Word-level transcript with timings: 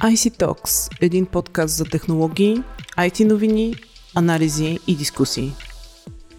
IC 0.00 0.44
Talks– 0.44 0.98
един 1.00 1.26
подкаст 1.26 1.76
за 1.76 1.84
технологии, 1.84 2.62
IT 2.98 3.24
новини, 3.24 3.74
анализи 4.16 4.78
и 4.86 4.96
дискусии. 4.96 5.52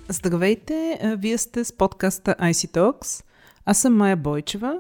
Здравейте, 0.10 1.00
вие 1.18 1.38
сте 1.38 1.66
с 1.66 1.78
подкаста 1.78 2.36
IC 2.40 2.78
Talks. 2.78 3.24
Аз 3.66 3.82
съм 3.82 3.98
Майя 3.98 4.18
Бойчева, 4.18 4.80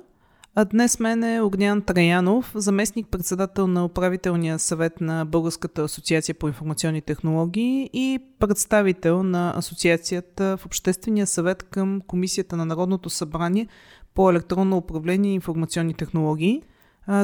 а 0.56 0.66
днес 0.66 1.00
мен 1.00 1.24
е 1.24 1.42
Огнян 1.42 1.82
Траянов, 1.82 2.52
заместник-председател 2.56 3.68
на 3.68 3.86
управителния 3.86 4.60
съвет 4.60 5.02
на 5.02 5.26
Българската 5.26 5.84
асоциация 5.84 6.36
по 6.36 6.48
информационни 6.48 7.02
технологии 7.02 7.90
и 7.94 8.20
представител 8.40 9.24
на 9.24 9.54
асоциацията 9.58 10.58
в 10.58 10.66
Обществения 10.66 11.28
съвет 11.28 11.64
към 11.64 12.02
Комисията 12.08 12.56
на 12.56 12.66
Народното 12.66 13.10
събрание 13.10 13.68
по 14.14 14.30
електронно 14.30 14.78
управление 14.78 15.32
и 15.32 15.36
информационни 15.36 15.94
технологии– 15.94 16.62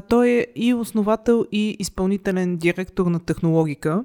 той 0.10 0.30
е 0.30 0.48
и 0.56 0.74
основател 0.74 1.46
и 1.52 1.76
изпълнителен 1.80 2.58
директор 2.58 3.06
на 3.06 3.20
технологика. 3.20 4.04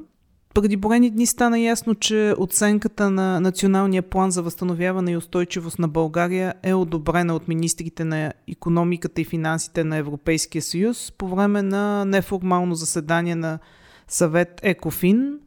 Преди 0.55 0.77
броени 0.77 1.11
дни 1.11 1.27
стана 1.27 1.59
ясно, 1.61 1.95
че 1.95 2.35
оценката 2.39 3.11
на 3.11 3.41
Националния 3.41 4.03
план 4.03 4.31
за 4.31 4.43
възстановяване 4.43 5.13
и 5.13 5.17
устойчивост 5.17 5.79
на 5.79 5.89
България 5.89 6.55
е 6.63 6.75
одобрена 6.75 7.35
от 7.35 7.49
министрите 7.49 8.05
на 8.05 8.33
економиката 8.49 9.21
и 9.21 9.25
финансите 9.25 9.85
на 9.85 9.97
Европейския 9.97 10.63
съюз 10.63 11.13
по 11.19 11.29
време 11.29 11.63
на 11.63 12.05
неформално 12.05 12.75
заседание 12.75 13.35
на 13.35 13.59
съвет 14.09 14.61
ЕКОФИН. 14.63 15.39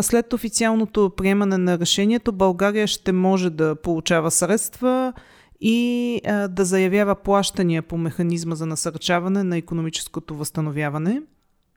След 0.00 0.32
официалното 0.32 1.12
приемане 1.16 1.58
на 1.58 1.78
решението, 1.78 2.32
България 2.32 2.86
ще 2.86 3.12
може 3.12 3.50
да 3.50 3.76
получава 3.76 4.30
средства 4.30 5.12
и 5.60 6.20
а, 6.26 6.48
да 6.48 6.64
заявява 6.64 7.14
плащания 7.14 7.82
по 7.82 7.98
механизма 7.98 8.54
за 8.54 8.66
насърчаване 8.66 9.44
на 9.44 9.56
економическото 9.56 10.34
възстановяване. 10.34 11.22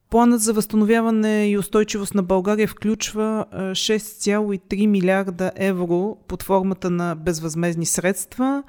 Планът 0.10 0.42
за 0.42 0.54
възстановяване 0.54 1.50
и 1.50 1.58
устойчивост 1.58 2.16
на 2.16 2.24
България 2.24 2.68
включва 2.68 3.46
6,3 3.54 4.88
милиарда 4.88 5.52
евро 5.56 6.18
под 6.28 6.44
формата 6.44 6.90
на 6.90 7.16
безвъзмезни 7.16 7.86
средства. 7.86 8.64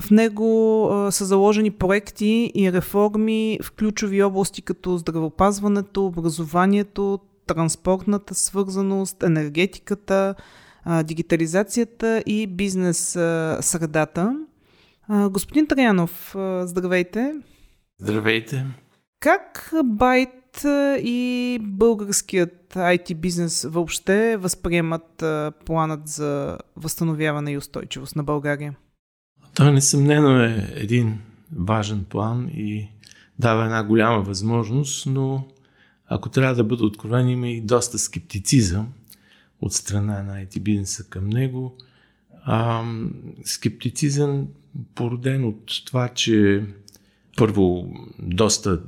В 0.00 0.10
него 0.10 0.88
са 1.10 1.24
заложени 1.24 1.70
проекти 1.70 2.52
и 2.54 2.72
реформи 2.72 3.58
в 3.62 3.72
ключови 3.72 4.22
области 4.22 4.62
като 4.62 4.98
здравеопазването, 4.98 6.06
образованието, 6.06 7.18
транспортната 7.46 8.34
свързаност, 8.34 9.22
енергетиката, 9.22 10.34
а, 10.84 11.02
дигитализацията 11.02 12.22
и 12.26 12.46
бизнес 12.46 13.16
а, 13.16 13.58
средата. 13.60 14.36
А, 15.08 15.28
господин 15.28 15.66
Траянов, 15.66 16.34
а, 16.34 16.66
здравейте. 16.66 17.34
Здравейте. 18.00 18.66
Как 19.20 19.72
Байт 19.84 20.64
и 21.02 21.58
българският 21.62 22.74
IT 22.74 23.14
бизнес 23.14 23.66
въобще 23.70 24.36
възприемат 24.36 25.22
а, 25.22 25.52
планът 25.66 26.08
за 26.08 26.58
възстановяване 26.76 27.52
и 27.52 27.58
устойчивост 27.58 28.16
на 28.16 28.24
България? 28.24 28.74
Той 29.54 29.72
несъмнено 29.72 30.40
е 30.40 30.72
един 30.74 31.18
важен 31.56 32.04
план 32.08 32.48
и 32.48 32.88
дава 33.38 33.64
една 33.64 33.84
голяма 33.84 34.20
възможност, 34.20 35.06
но 35.06 35.48
ако 36.06 36.28
трябва 36.28 36.54
да 36.54 36.64
бъда 36.64 36.84
откровен, 36.84 37.28
има 37.28 37.48
и 37.48 37.60
доста 37.60 37.98
скептицизъм 37.98 38.88
от 39.60 39.72
страна 39.72 40.22
на 40.22 40.44
IT 40.44 40.60
бизнеса 40.60 41.04
към 41.04 41.28
него. 41.28 41.76
А, 42.44 42.84
скептицизъм 43.44 44.48
породен 44.94 45.44
от 45.44 45.84
това, 45.84 46.08
че 46.08 46.64
първо 47.36 47.94
доста 48.18 48.82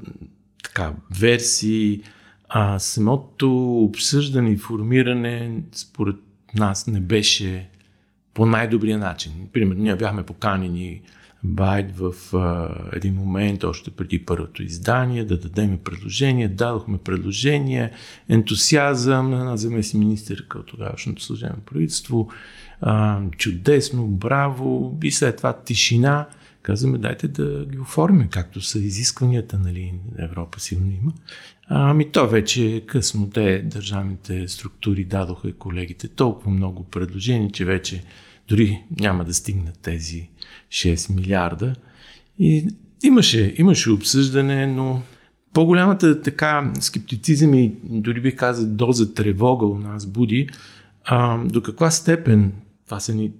така 0.65 0.95
версии, 1.21 2.03
а 2.49 2.79
самото 2.79 3.79
обсъждане 3.79 4.51
и 4.51 4.57
формиране 4.57 5.63
според 5.73 6.17
нас 6.55 6.87
не 6.87 7.01
беше 7.01 7.69
по 8.35 8.47
най-добрия 8.47 8.99
начин. 8.99 9.33
Примерно, 9.53 9.83
ние 9.83 9.97
бяхме 9.97 10.23
поканени 10.23 11.03
Байт 11.45 11.97
в 11.97 12.37
а, 12.37 12.75
един 12.93 13.15
момент, 13.15 13.65
още 13.65 13.91
преди 13.91 14.25
първото 14.25 14.63
издание, 14.63 15.25
да 15.25 15.39
дадем 15.39 15.79
предложение. 15.79 16.49
Дадохме 16.49 16.99
предложение, 16.99 17.91
ентусиазъм 18.29 19.31
на 19.31 19.57
заместник 19.57 20.01
министърка 20.01 20.59
от 20.59 20.67
тогавашното 20.67 21.23
служебно 21.23 21.63
правителство. 21.67 22.29
А, 22.81 23.21
чудесно, 23.31 24.07
браво. 24.07 24.99
И 25.03 25.11
след 25.11 25.37
това 25.37 25.53
тишина. 25.53 26.29
Казваме, 26.63 26.99
дайте 26.99 27.29
да 27.29 27.67
ги 27.67 27.79
оформим, 27.79 28.29
както 28.29 28.61
са 28.61 28.79
изискванията, 28.79 29.59
нали, 29.59 29.95
Европа 30.19 30.61
сигурно 30.61 30.91
има. 30.91 31.13
Ами 31.69 32.13
то 32.13 32.29
вече 32.29 32.67
е 32.67 32.81
късно. 32.81 33.31
Те, 33.31 33.63
държавните 33.63 34.49
структури, 34.49 35.05
дадоха 35.05 35.49
и 35.49 35.53
колегите 35.53 36.09
толкова 36.09 36.51
много 36.51 36.85
предложения, 36.85 37.51
че 37.51 37.65
вече 37.65 38.05
дори 38.49 38.83
няма 39.01 39.25
да 39.25 39.35
стигнат 39.35 39.79
тези 39.83 40.29
6 40.73 41.15
милиарда. 41.15 41.75
И 42.39 42.69
имаше, 43.03 43.55
имаше 43.59 43.91
обсъждане, 43.91 44.67
но 44.67 45.03
по-голямата 45.53 46.23
така 46.23 46.73
скептицизъм 46.81 47.55
и 47.55 47.73
дори 47.85 48.21
би 48.21 48.37
казал 48.37 48.67
доза 48.67 49.15
тревога 49.15 49.67
у 49.67 49.79
нас 49.79 50.07
буди 50.07 50.49
а, 51.05 51.45
до 51.45 51.63
каква 51.63 51.91
степен 51.91 52.53
това 52.93 53.01
са 53.01 53.15
ни 53.15 53.33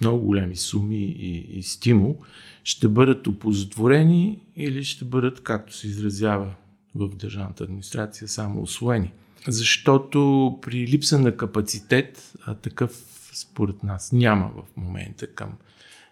много 0.00 0.26
големи 0.26 0.56
суми 0.56 1.04
и, 1.04 1.58
и 1.58 1.62
стимул, 1.62 2.16
ще 2.64 2.88
бъдат 2.88 3.26
опозотворени 3.26 4.38
или 4.56 4.84
ще 4.84 5.04
бъдат, 5.04 5.42
както 5.42 5.76
се 5.76 5.86
изразява 5.86 6.54
в 6.94 7.08
държавната 7.16 7.64
администрация, 7.64 8.28
само 8.28 8.62
освоени. 8.62 9.12
Защото 9.48 10.58
при 10.62 10.86
липса 10.86 11.18
на 11.18 11.36
капацитет, 11.36 12.32
а 12.46 12.54
такъв 12.54 13.04
според 13.32 13.82
нас 13.82 14.12
няма 14.12 14.50
в 14.56 14.76
момента 14.76 15.26
към, 15.26 15.52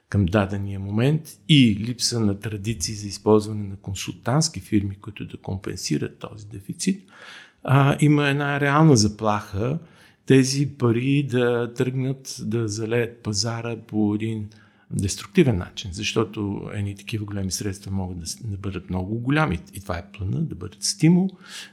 към 0.08 0.26
дадения 0.26 0.80
момент 0.80 1.22
и 1.48 1.76
липса 1.80 2.20
на 2.20 2.40
традиции 2.40 2.94
за 2.94 3.06
използване 3.06 3.68
на 3.68 3.76
консултантски 3.76 4.60
фирми, 4.60 4.96
които 4.96 5.24
да 5.26 5.36
компенсират 5.36 6.18
този 6.18 6.46
дефицит, 6.46 7.10
а, 7.64 7.96
има 8.00 8.28
една 8.28 8.60
реална 8.60 8.96
заплаха 8.96 9.78
тези 10.26 10.68
пари 10.78 11.22
да 11.30 11.74
тръгнат 11.74 12.36
да 12.40 12.68
залеят 12.68 13.22
пазара 13.22 13.76
по 13.76 14.14
един 14.14 14.48
деструктивен 14.90 15.58
начин, 15.58 15.90
защото 15.92 16.70
едни 16.72 16.96
такива 16.96 17.24
големи 17.24 17.50
средства 17.50 17.92
могат 17.92 18.18
да, 18.18 18.24
да 18.44 18.56
бъдат 18.56 18.90
много 18.90 19.18
голями. 19.18 19.58
И 19.74 19.80
това 19.80 19.98
е 19.98 20.10
плана, 20.12 20.40
да 20.40 20.54
бъдат 20.54 20.82
стимул 20.82 21.30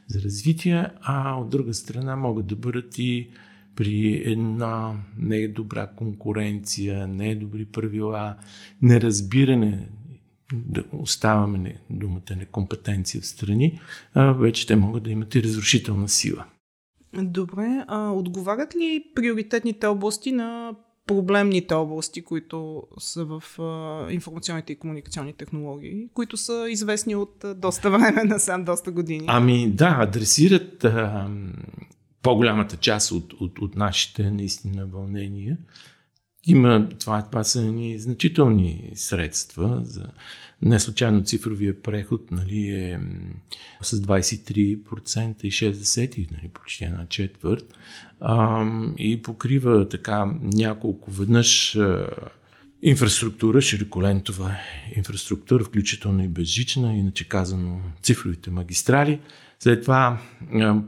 за 0.07 0.21
развитие, 0.21 0.87
а 1.01 1.35
от 1.35 1.49
друга 1.49 1.73
страна 1.73 2.15
могат 2.15 2.47
да 2.47 2.55
бъдат 2.55 2.97
и 2.97 3.29
при 3.75 4.23
една 4.25 4.93
недобра 5.17 5.89
конкуренция, 5.95 7.07
недобри 7.07 7.65
правила, 7.65 8.35
неразбиране, 8.81 9.89
да 10.53 10.83
оставаме 10.91 11.57
не, 11.57 11.79
думата 11.89 12.35
некомпетенция 12.37 13.21
в 13.21 13.25
страни, 13.25 13.79
а, 14.13 14.31
вече 14.31 14.67
те 14.67 14.75
могат 14.75 15.03
да 15.03 15.09
имат 15.09 15.35
и 15.35 15.43
разрушителна 15.43 16.09
сила. 16.09 16.45
Добре, 17.13 17.85
а 17.87 18.11
отговарят 18.11 18.75
ли 18.75 19.03
приоритетните 19.15 19.87
области 19.87 20.31
на 20.31 20.75
проблемните 21.07 21.73
области, 21.73 22.21
които 22.21 22.83
са 22.99 23.25
в 23.25 23.43
а, 23.59 24.07
информационните 24.11 24.73
и 24.73 24.79
комуникационни 24.79 25.33
технологии, 25.33 26.07
които 26.13 26.37
са 26.37 26.65
известни 26.69 27.15
от 27.15 27.43
а, 27.43 27.55
доста 27.55 27.91
време, 27.91 28.23
насам 28.25 28.63
доста 28.63 28.91
години? 28.91 29.25
Ами 29.27 29.71
да, 29.71 29.97
адресират 29.99 30.83
а, 30.83 31.29
по-голямата 32.25 32.77
част 32.77 33.11
от, 33.11 33.33
от, 33.33 33.59
от 33.59 33.75
нашите 33.75 34.31
наистина 34.31 34.85
вълнения. 34.85 35.57
Има, 36.47 36.89
това, 36.99 37.21
това 37.21 37.43
са 37.43 37.61
ни 37.61 37.99
значителни 37.99 38.91
средства. 38.95 39.81
За, 39.83 40.05
не 40.61 40.79
случайно 40.79 41.23
цифровия 41.23 41.81
преход 41.81 42.31
нали, 42.31 42.67
е 42.67 42.99
с 43.81 43.97
23% 43.97 45.43
и 45.43 45.51
60, 45.51 46.31
нали, 46.31 46.49
почти 46.53 46.83
една 46.83 47.05
четвърт. 47.09 47.73
А, 48.19 48.65
и 48.97 49.21
покрива 49.21 49.89
така 49.89 50.25
няколко 50.41 51.11
веднъж 51.11 51.77
инфраструктура, 52.81 53.61
широколентова 53.61 54.55
инфраструктура, 54.95 55.63
включително 55.63 56.23
и 56.23 56.27
безжична, 56.27 56.97
иначе 56.97 57.27
казано 57.27 57.79
цифровите 58.03 58.51
магистрали. 58.51 59.19
След 59.59 59.81
това 59.81 60.21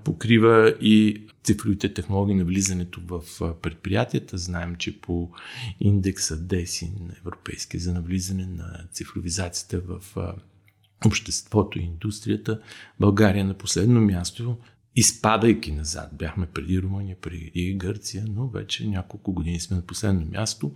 покрива 0.04 0.74
и 0.82 1.27
цифровите 1.48 1.94
технологии 1.94 2.36
на 2.36 2.46
влизането 2.46 3.02
в 3.08 3.22
предприятията. 3.62 4.38
Знаем, 4.38 4.76
че 4.76 5.02
по 5.02 5.32
индекса 5.80 6.38
ДЕСИ 6.38 6.92
на 7.00 7.14
Европейския 7.20 7.80
за 7.80 7.94
навлизане 7.94 8.46
на 8.46 8.84
цифровизацията 8.92 9.82
в 9.88 10.18
обществото 11.06 11.80
и 11.80 11.82
индустрията, 11.82 12.60
България 13.00 13.46
на 13.46 13.54
последно 13.54 14.02
място, 14.02 14.58
изпадайки 14.96 15.72
назад. 15.72 16.10
Бяхме 16.14 16.46
преди 16.46 16.82
Румъния, 16.82 17.16
преди 17.22 17.76
Гърция, 17.78 18.26
но 18.30 18.48
вече 18.48 18.88
няколко 18.88 19.34
години 19.34 19.60
сме 19.60 19.76
на 19.76 19.82
последно 19.82 20.26
място. 20.32 20.72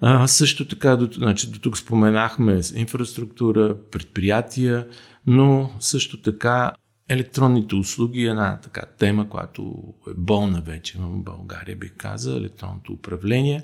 А, 0.00 0.28
също 0.28 0.68
така, 0.68 0.96
до, 0.96 1.12
значи, 1.12 1.50
до 1.50 1.58
тук 1.58 1.78
споменахме 1.78 2.60
инфраструктура, 2.74 3.76
предприятия, 3.90 4.88
но 5.26 5.70
също 5.80 6.22
така 6.22 6.72
електронните 7.12 7.74
услуги 7.74 8.24
е 8.24 8.30
една 8.30 8.60
така 8.60 8.82
тема, 8.98 9.28
която 9.28 9.74
е 10.08 10.14
болна 10.16 10.60
вече 10.60 10.98
в 10.98 11.18
България, 11.18 11.76
бих 11.76 11.96
казал, 11.96 12.36
електронното 12.36 12.92
управление. 12.92 13.62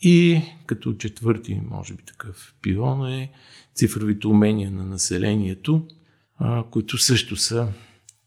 И 0.00 0.42
като 0.66 0.94
четвърти, 0.94 1.60
може 1.70 1.94
би 1.94 2.02
такъв 2.02 2.54
пилон 2.62 3.06
е 3.06 3.30
цифровите 3.74 4.26
умения 4.26 4.70
на 4.70 4.84
населението, 4.84 5.86
а, 6.38 6.64
които 6.70 6.98
също 6.98 7.36
са 7.36 7.68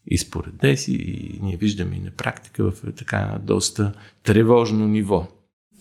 и 0.07 0.17
според 0.17 0.57
Деси, 0.57 0.93
и 0.93 1.39
ние 1.41 1.57
виждаме 1.57 1.95
и 1.95 1.99
на 1.99 2.11
практика 2.11 2.71
в 2.71 2.93
така 2.95 3.39
доста 3.43 3.93
тревожно 4.23 4.87
ниво. 4.87 5.27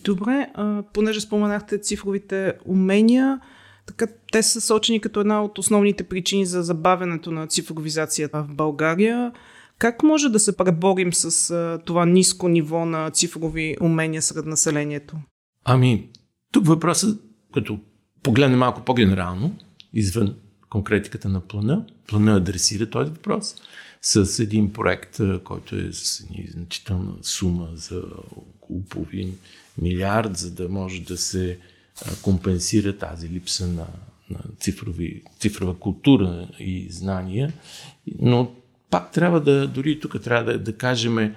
Добре, 0.04 0.50
а, 0.54 0.82
понеже 0.94 1.20
споменахте 1.20 1.78
цифровите 1.78 2.54
умения, 2.64 3.40
така, 3.88 4.06
те 4.32 4.42
са 4.42 4.60
сочени 4.60 5.00
като 5.00 5.20
една 5.20 5.44
от 5.44 5.58
основните 5.58 6.04
причини 6.04 6.46
за 6.46 6.62
забавянето 6.62 7.30
на 7.30 7.46
цифровизацията 7.46 8.42
в 8.42 8.54
България. 8.54 9.32
Как 9.78 10.02
може 10.02 10.28
да 10.28 10.38
се 10.38 10.56
преборим 10.56 11.12
с 11.12 11.50
а, 11.50 11.78
това 11.84 12.06
ниско 12.06 12.48
ниво 12.48 12.84
на 12.84 13.10
цифрови 13.10 13.76
умения 13.80 14.22
сред 14.22 14.46
населението? 14.46 15.16
Ами, 15.64 16.08
тук 16.52 16.66
въпросът, 16.66 17.20
като 17.54 17.78
погледнем 18.22 18.58
малко 18.58 18.84
по-генерално, 18.84 19.56
извън 19.92 20.34
конкретиката 20.70 21.28
на 21.28 21.40
плана, 21.40 21.86
плана 22.08 22.36
адресира 22.36 22.90
този 22.90 23.10
въпрос 23.10 23.54
с 24.02 24.38
един 24.38 24.72
проект, 24.72 25.20
който 25.44 25.76
е 25.76 25.92
с 25.92 26.24
значителна 26.48 27.12
сума 27.22 27.68
за 27.74 28.02
около 28.36 28.82
половин 28.84 29.38
милиард, 29.82 30.36
за 30.36 30.54
да 30.54 30.68
може 30.68 31.02
да 31.02 31.16
се 31.16 31.58
компенсира 32.22 32.96
тази 32.96 33.28
липса 33.28 33.66
на, 33.66 33.86
на 34.30 34.38
цифрови, 34.60 35.22
цифрова 35.40 35.78
култура 35.78 36.48
и 36.58 36.86
знания. 36.90 37.52
Но 38.18 38.52
пак 38.90 39.12
трябва 39.12 39.40
да, 39.40 39.68
дори 39.68 40.00
тук 40.00 40.22
трябва 40.22 40.52
да, 40.52 40.58
да 40.58 40.76
кажем, 40.76 41.34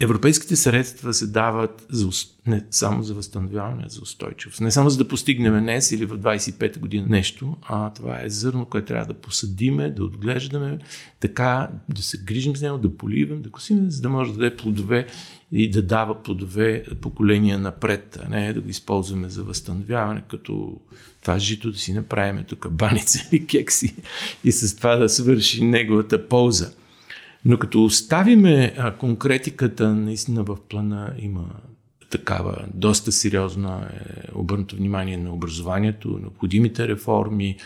Европейските 0.00 0.56
средства 0.56 1.14
се 1.14 1.26
дават 1.26 1.86
за, 1.90 2.08
не 2.46 2.64
само 2.70 3.02
за 3.02 3.14
възстановяване, 3.14 3.84
за 3.88 4.00
устойчивост. 4.02 4.60
Не 4.60 4.70
само 4.70 4.90
за 4.90 4.98
да 4.98 5.08
постигнем 5.08 5.60
днес 5.60 5.92
или 5.92 6.06
в 6.06 6.18
25-та 6.18 6.80
година 6.80 7.06
нещо, 7.08 7.56
а 7.62 7.92
това 7.92 8.20
е 8.22 8.28
зърно, 8.28 8.66
което 8.66 8.86
трябва 8.86 9.06
да 9.06 9.14
посадиме, 9.14 9.90
да 9.90 10.04
отглеждаме, 10.04 10.78
така 11.20 11.70
да 11.88 12.02
се 12.02 12.18
грижим 12.18 12.56
с 12.56 12.62
него, 12.62 12.78
да 12.78 12.96
поливаме, 12.96 13.40
да 13.40 13.50
косим, 13.50 13.90
за 13.90 14.02
да 14.02 14.08
може 14.08 14.32
да 14.32 14.38
даде 14.38 14.56
плодове 14.56 15.06
и 15.52 15.70
да 15.70 15.82
дава 15.82 16.22
плодове 16.22 16.84
поколения 17.00 17.58
напред, 17.58 18.18
а 18.24 18.28
не 18.28 18.52
да 18.52 18.60
го 18.60 18.68
използваме 18.68 19.28
за 19.28 19.42
възстановяване, 19.42 20.22
като 20.28 20.80
това 21.22 21.38
жито 21.38 21.72
да 21.72 21.78
си 21.78 21.92
направим 21.92 22.44
тук 22.44 22.70
баница 22.70 23.18
или 23.32 23.46
кекси 23.46 23.94
и 24.44 24.52
с 24.52 24.76
това 24.76 24.96
да 24.96 25.08
свърши 25.08 25.64
неговата 25.64 26.28
полза. 26.28 26.72
Но 27.48 27.58
като 27.58 27.84
оставиме 27.84 28.76
конкретиката, 28.98 29.94
наистина 29.94 30.42
в 30.42 30.58
плана 30.68 31.14
има 31.18 31.50
такава 32.10 32.64
доста 32.74 33.12
сериозна 33.12 33.90
е, 33.90 34.30
обърнато 34.34 34.76
внимание 34.76 35.16
на 35.16 35.32
образованието, 35.34 36.18
необходимите 36.18 36.88
реформи 36.88 37.56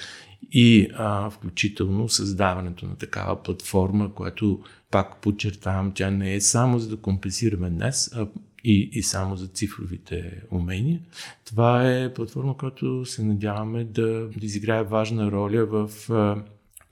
и 0.53 0.88
а, 0.94 1.31
включително 1.31 2.09
създаването 2.09 2.87
на 2.87 2.97
такава 2.97 3.43
платформа, 3.43 4.15
която 4.15 4.61
пак 4.91 5.21
подчертавам, 5.21 5.93
тя 5.94 6.11
не 6.11 6.35
е 6.35 6.41
само 6.41 6.79
за 6.79 6.88
да 6.88 6.97
компенсираме 6.97 7.71
днес, 7.71 8.11
а 8.15 8.26
и, 8.65 8.91
и 8.93 9.03
само 9.03 9.37
за 9.37 9.47
цифровите 9.47 10.43
умения. 10.50 11.00
Това 11.44 11.91
е 11.91 12.15
платформа, 12.15 12.56
която 12.56 13.05
се 13.05 13.25
надяваме 13.25 13.85
да, 13.85 14.29
да 14.37 14.47
изиграе 14.47 14.83
важна 14.83 15.31
роля 15.31 15.67
в 15.67 16.11
а, 16.11 16.43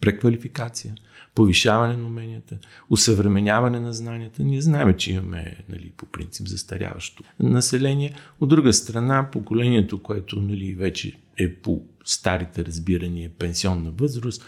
преквалификация 0.01 0.95
повишаване 1.39 1.97
на 1.97 2.07
уменията, 2.07 2.59
усъвременяване 2.91 3.81
на 3.81 3.93
знанията. 3.93 4.45
Ние 4.45 4.61
знаем, 4.61 4.95
че 4.97 5.13
имаме 5.13 5.57
нали, 5.69 5.93
по 5.97 6.07
принцип 6.07 6.49
застаряващо 6.49 7.23
население. 7.41 8.15
От 8.41 8.49
друга 8.49 8.73
страна, 8.73 9.31
поколението, 9.33 10.03
което 10.03 10.41
нали, 10.41 10.75
вече 10.75 11.13
е 11.39 11.55
по 11.55 11.83
старите 12.05 12.65
разбирания 12.65 13.31
пенсионна 13.39 13.91
възраст, 13.91 14.45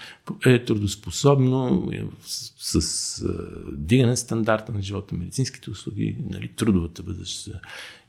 е 0.47 0.65
трудоспособно, 0.65 1.89
е 1.93 2.05
с, 2.23 2.83
с 2.83 3.25
дигане 3.73 4.17
стандарта 4.17 4.73
на 4.73 4.83
живота, 4.83 5.15
медицинските 5.15 5.71
услуги, 5.71 6.17
нали, 6.31 6.49
трудовата 6.49 7.03
възраст 7.03 7.49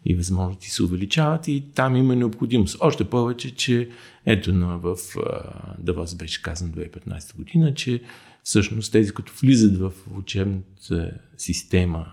и 0.05 0.15
възможности 0.15 0.69
се 0.69 0.83
увеличават 0.83 1.47
и 1.47 1.63
там 1.75 1.95
има 1.95 2.15
необходимост. 2.15 2.77
Още 2.79 3.03
повече, 3.03 3.55
че 3.55 3.89
ето 4.25 4.53
на, 4.53 4.77
в 4.77 4.97
Давос 5.79 6.15
беше 6.15 6.41
казан 6.41 6.71
2015 6.71 7.35
година, 7.35 7.73
че 7.73 8.01
всъщност 8.43 8.91
тези, 8.91 9.11
които 9.11 9.33
влизат 9.41 9.77
в 9.77 9.91
учебната 10.17 11.11
система 11.37 12.05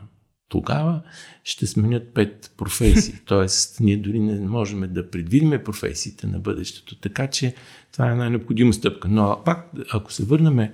тогава, 0.48 1.02
ще 1.44 1.66
сменят 1.66 2.14
пет 2.14 2.52
професии. 2.56 3.14
Тоест, 3.24 3.80
ние 3.80 3.96
дори 3.96 4.18
не 4.18 4.48
можем 4.48 4.92
да 4.92 5.10
предвидим 5.10 5.60
професиите 5.64 6.26
на 6.26 6.38
бъдещето. 6.38 6.96
Така 6.96 7.26
че 7.26 7.54
това 7.92 8.08
е 8.08 8.12
една 8.12 8.30
необходима 8.30 8.72
стъпка. 8.72 9.08
Но 9.08 9.42
пак, 9.44 9.70
ако 9.92 10.12
се 10.12 10.24
върнем 10.24 10.70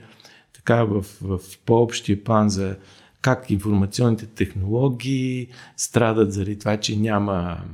така 0.53 0.85
в, 0.85 1.07
в 1.21 1.41
по-общия 1.67 2.25
план 2.25 2.51
за 2.51 2.77
как 3.21 3.51
информационните 3.51 4.27
технологии 4.27 5.49
страдат 5.77 6.33
заради 6.33 6.59
това, 6.59 6.77
че 6.77 6.97
няма 6.97 7.65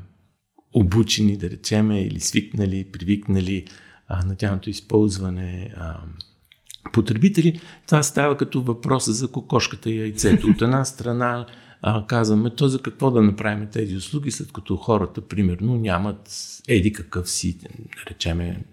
обучени, 0.72 1.36
да 1.36 1.50
речеме, 1.50 2.02
или 2.02 2.20
свикнали, 2.20 2.84
привикнали 2.84 3.66
а, 4.08 4.24
на 4.24 4.36
тяхното 4.36 4.70
използване 4.70 5.74
а, 5.76 6.00
потребители, 6.92 7.60
това 7.86 8.02
става 8.02 8.36
като 8.36 8.62
въпроса 8.62 9.12
за 9.12 9.28
кокошката 9.28 9.90
и 9.90 10.00
яйцето. 10.00 10.46
От 10.46 10.62
една 10.62 10.84
страна 10.84 11.46
а, 11.82 12.06
казваме, 12.06 12.50
то 12.50 12.68
за 12.68 12.82
какво 12.82 13.10
да 13.10 13.22
направим 13.22 13.68
тези 13.72 13.96
услуги, 13.96 14.30
след 14.30 14.52
като 14.52 14.76
хората, 14.76 15.20
примерно, 15.20 15.76
нямат 15.76 16.30
еди 16.68 16.92
какъв 16.92 17.30
си, 17.30 17.58
да 17.58 17.68
речеме, 18.10 18.64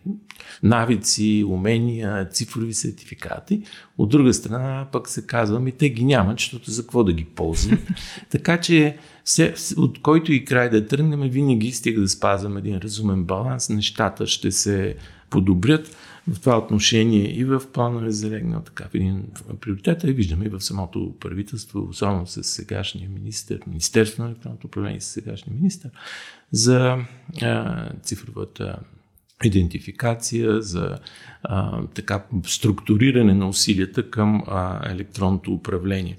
навици, 0.64 1.46
умения, 1.48 2.30
цифрови 2.30 2.74
сертификати. 2.74 3.62
От 3.98 4.10
друга 4.10 4.34
страна 4.34 4.88
пък 4.92 5.10
се 5.10 5.26
казва, 5.26 5.60
ми 5.60 5.72
те 5.72 5.90
ги 5.90 6.06
нямат, 6.06 6.40
защото 6.40 6.72
за 6.72 6.82
какво 6.82 7.04
да 7.04 7.14
ги 7.14 7.26
ползват. 7.26 7.80
така 8.30 8.62
че 8.62 8.98
все, 9.24 9.54
от 9.78 10.02
който 10.02 10.34
и 10.34 10.46
край 10.46 10.70
да 10.70 10.88
тръгнем, 10.88 11.30
винаги 11.30 11.72
стига 11.72 12.02
да 12.02 12.10
спазваме 12.10 12.60
един 12.60 12.78
разумен 12.78 13.24
баланс, 13.24 13.70
нещата 13.70 14.28
ще 14.28 14.52
се 14.52 14.96
подобрят 15.30 15.96
в 16.28 16.40
това 16.40 16.58
отношение 16.58 17.40
и 17.40 17.46
в 17.46 17.62
плана 17.74 18.08
е 18.08 18.12
залегнал 18.12 18.62
така 18.62 18.84
в 18.84 18.96
един 18.96 19.24
приоритет, 19.62 20.04
и 20.04 20.12
виждаме 20.12 20.46
и 20.46 20.50
в 20.50 20.62
самото 20.62 21.16
правителство, 21.20 21.88
особено 21.90 22.28
с 22.28 22.44
сегашния 22.44 23.10
министр, 23.10 23.60
Министерство 23.68 24.24
на 24.24 24.30
електронното 24.30 24.68
управление 24.68 25.02
с 25.02 25.06
сегашния 25.06 25.56
министр, 25.56 25.90
за 26.52 26.98
а, 27.42 27.90
цифровата 28.04 28.80
идентификация, 29.44 30.62
за 30.62 30.98
а, 31.44 31.84
така 31.88 32.24
структуриране 32.46 33.34
на 33.34 33.50
усилията 33.50 34.10
към 34.10 34.44
а, 34.48 34.92
електронното 34.92 35.54
управление. 35.54 36.16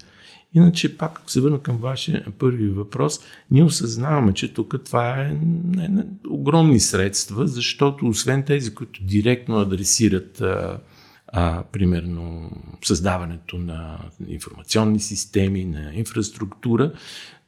Иначе, 0.53 0.97
пак 0.97 1.21
се 1.27 1.41
върна 1.41 1.61
към 1.61 1.77
вашия 1.77 2.25
първи 2.39 2.69
въпрос, 2.69 3.19
ние 3.51 3.63
осъзнаваме, 3.63 4.33
че 4.33 4.53
тук 4.53 4.75
това 4.85 5.21
е 5.21 5.37
не, 5.43 5.87
не, 5.87 6.05
огромни 6.29 6.79
средства, 6.79 7.47
защото 7.47 8.07
освен 8.07 8.43
тези, 8.43 8.75
които 8.75 9.03
директно 9.03 9.59
адресират 9.59 10.41
а, 10.41 10.79
а, 11.27 11.63
примерно 11.71 12.51
създаването 12.83 13.57
на 13.57 13.99
информационни 14.27 14.99
системи, 14.99 15.65
на 15.65 15.93
инфраструктура, 15.93 16.91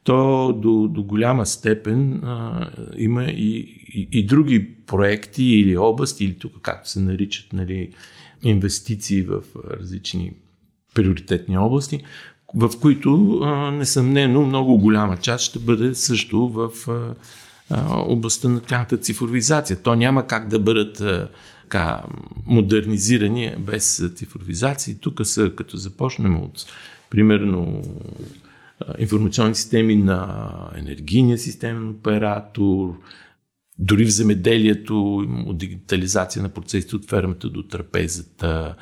то 0.04 0.52
до, 0.62 0.88
до 0.88 1.02
голяма 1.02 1.46
степен 1.46 2.24
а, 2.24 2.70
има 2.96 3.24
и, 3.24 3.58
и, 3.94 4.08
и 4.12 4.26
други 4.26 4.74
проекти 4.86 5.44
или 5.44 5.76
области, 5.76 6.24
или 6.24 6.38
тук 6.38 6.52
както 6.62 6.90
се 6.90 7.00
наричат 7.00 7.52
нали, 7.52 7.94
инвестиции 8.42 9.22
в 9.22 9.42
различни 9.80 10.32
приоритетни 10.94 11.58
области, 11.58 12.04
в 12.54 12.70
които 12.80 13.40
несъмнено 13.72 14.46
много 14.46 14.78
голяма 14.78 15.16
част 15.16 15.44
ще 15.44 15.58
бъде 15.58 15.94
също 15.94 16.48
в 16.48 16.70
областта 17.90 18.48
на 18.48 18.60
тяхната 18.60 18.98
цифровизация. 18.98 19.82
То 19.82 19.94
няма 19.94 20.26
как 20.26 20.48
да 20.48 20.58
бъдат 20.58 21.02
така, 21.62 22.02
модернизирани 22.46 23.54
без 23.58 24.10
цифровизация. 24.14 24.96
Тук 25.00 25.26
са, 25.26 25.52
като 25.56 25.76
започнем 25.76 26.36
от 26.36 26.66
примерно 27.10 27.82
информационни 28.98 29.54
системи 29.54 29.96
на 29.96 30.50
енергийния 30.76 31.38
системен 31.38 31.88
оператор, 31.88 32.94
дори 33.78 34.04
в 34.04 34.10
земеделието, 34.10 35.16
от 35.46 35.58
дигитализация 35.58 36.42
на 36.42 36.48
процесите 36.48 36.96
от 36.96 37.08
фермата 37.08 37.48
до 37.48 37.62
трапезата, 37.62 38.74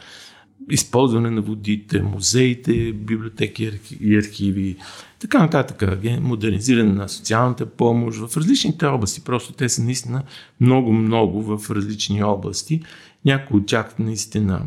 използване 0.71 1.31
на 1.31 1.41
водите, 1.41 2.03
музеите, 2.03 2.93
библиотеки 2.93 3.81
и 4.01 4.17
архиви, 4.17 4.77
така 5.19 5.39
нататък, 5.39 6.03
модернизиране 6.21 6.93
на 6.93 7.09
социалната 7.09 7.67
помощ 7.67 8.19
в 8.19 8.37
различните 8.37 8.87
области. 8.87 9.21
Просто 9.21 9.53
те 9.53 9.69
са 9.69 9.83
наистина 9.83 10.23
много-много 10.61 11.43
в 11.43 11.71
различни 11.71 12.23
области. 12.23 12.83
Някои 13.25 13.61
от 13.61 13.67
тях 13.67 13.99
наистина 13.99 14.63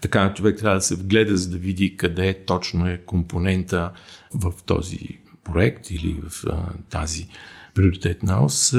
така 0.00 0.34
човек 0.34 0.58
трябва 0.58 0.76
да 0.76 0.82
се 0.82 0.94
вгледа, 0.94 1.36
за 1.36 1.50
да 1.50 1.58
види 1.58 1.96
къде 1.96 2.44
точно 2.46 2.88
е 2.88 3.02
компонента 3.06 3.92
в 4.34 4.52
този 4.66 4.98
проект 5.44 5.90
или 5.90 6.20
в 6.28 6.44
а, 6.46 6.72
тази 6.90 7.28
приоритетна 7.74 8.44
ос, 8.44 8.76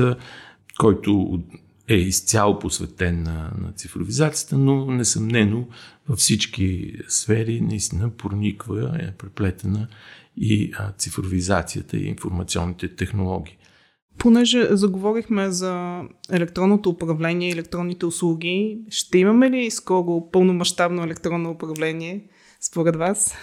който 0.78 1.40
е 1.88 1.96
изцяло 1.96 2.60
посветен 2.60 3.24
на, 3.24 3.52
на 3.62 3.72
цифровизацията, 3.72 4.58
но 4.58 4.86
несъмнено 4.86 5.68
във 6.10 6.20
всички 6.20 6.94
сфери 7.08 7.62
наистина 7.62 8.10
прониква, 8.10 8.98
е 9.02 9.12
преплетена 9.12 9.88
и 10.38 10.74
цифровизацията 10.98 11.98
и 11.98 12.08
информационните 12.08 12.96
технологии. 12.96 13.58
Понеже 14.18 14.68
заговорихме 14.72 15.52
за 15.52 16.02
електронното 16.32 16.90
управление 16.90 17.50
и 17.50 17.52
електронните 17.52 18.06
услуги, 18.06 18.80
ще 18.90 19.18
имаме 19.18 19.52
ли 19.52 19.72
скоро 19.72 20.32
пълномащабно 20.32 21.04
електронно 21.04 21.52
управление, 21.52 22.24
според 22.62 22.96
вас? 22.96 23.36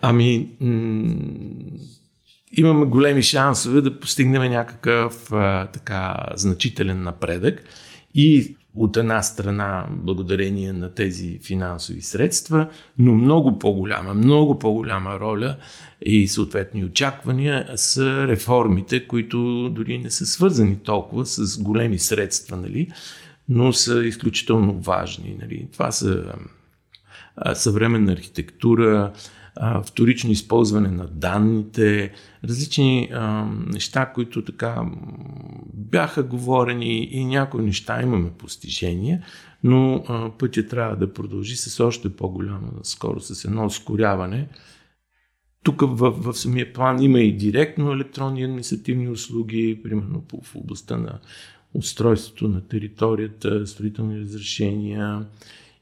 Ами, 0.00 0.56
м- 0.60 1.14
имаме 2.52 2.86
големи 2.86 3.22
шансове 3.22 3.80
да 3.80 4.00
постигнем 4.00 4.50
някакъв 4.50 5.32
а, 5.32 5.66
така 5.66 6.16
значителен 6.36 7.02
напредък 7.02 7.64
и 8.14 8.56
от 8.76 8.96
една 8.96 9.22
страна 9.22 9.86
благодарение 9.90 10.72
на 10.72 10.94
тези 10.94 11.38
финансови 11.42 12.02
средства, 12.02 12.68
но 12.98 13.14
много 13.14 13.58
по-голяма, 13.58 14.14
много 14.14 14.58
по-голяма 14.58 15.20
роля 15.20 15.56
и 16.02 16.28
съответни 16.28 16.84
очаквания 16.84 17.68
са 17.76 18.26
реформите, 18.28 19.06
които 19.06 19.68
дори 19.68 19.98
не 19.98 20.10
са 20.10 20.26
свързани 20.26 20.76
толкова 20.76 21.26
с 21.26 21.62
големи 21.62 21.98
средства, 21.98 22.56
нали, 22.56 22.88
но 23.48 23.72
са 23.72 24.04
изключително 24.04 24.80
важни. 24.80 25.36
Нали. 25.40 25.68
Това 25.72 25.92
са 25.92 26.24
съвременна 27.54 28.12
архитектура, 28.12 29.12
вторично 29.84 30.30
използване 30.30 30.88
на 30.88 31.06
данните, 31.06 32.12
различни 32.44 33.10
неща, 33.72 34.06
които 34.06 34.44
така 34.44 34.82
бяха 35.74 36.22
говорени 36.22 37.04
и 37.04 37.24
някои 37.24 37.64
неща 37.64 38.02
имаме 38.02 38.30
постижения, 38.30 39.22
но 39.64 40.04
а, 40.08 40.30
пътя 40.38 40.68
трябва 40.68 40.96
да 40.96 41.12
продължи 41.12 41.56
с 41.56 41.80
още 41.80 42.16
по-голяма 42.16 42.70
скоро, 42.82 43.20
с 43.20 43.44
едно 43.44 43.66
ускоряване. 43.66 44.48
Тук 45.62 45.80
в, 45.80 46.10
в 46.10 46.34
самия 46.34 46.72
план 46.72 47.02
има 47.02 47.20
и 47.20 47.36
директно 47.36 47.92
електронни 47.92 48.44
административни 48.44 49.08
услуги, 49.08 49.80
примерно 49.82 50.24
в 50.44 50.56
областта 50.56 50.96
на 50.96 51.18
устройството 51.74 52.48
на 52.48 52.68
територията, 52.68 53.66
строителни 53.66 54.20
разрешения, 54.20 55.26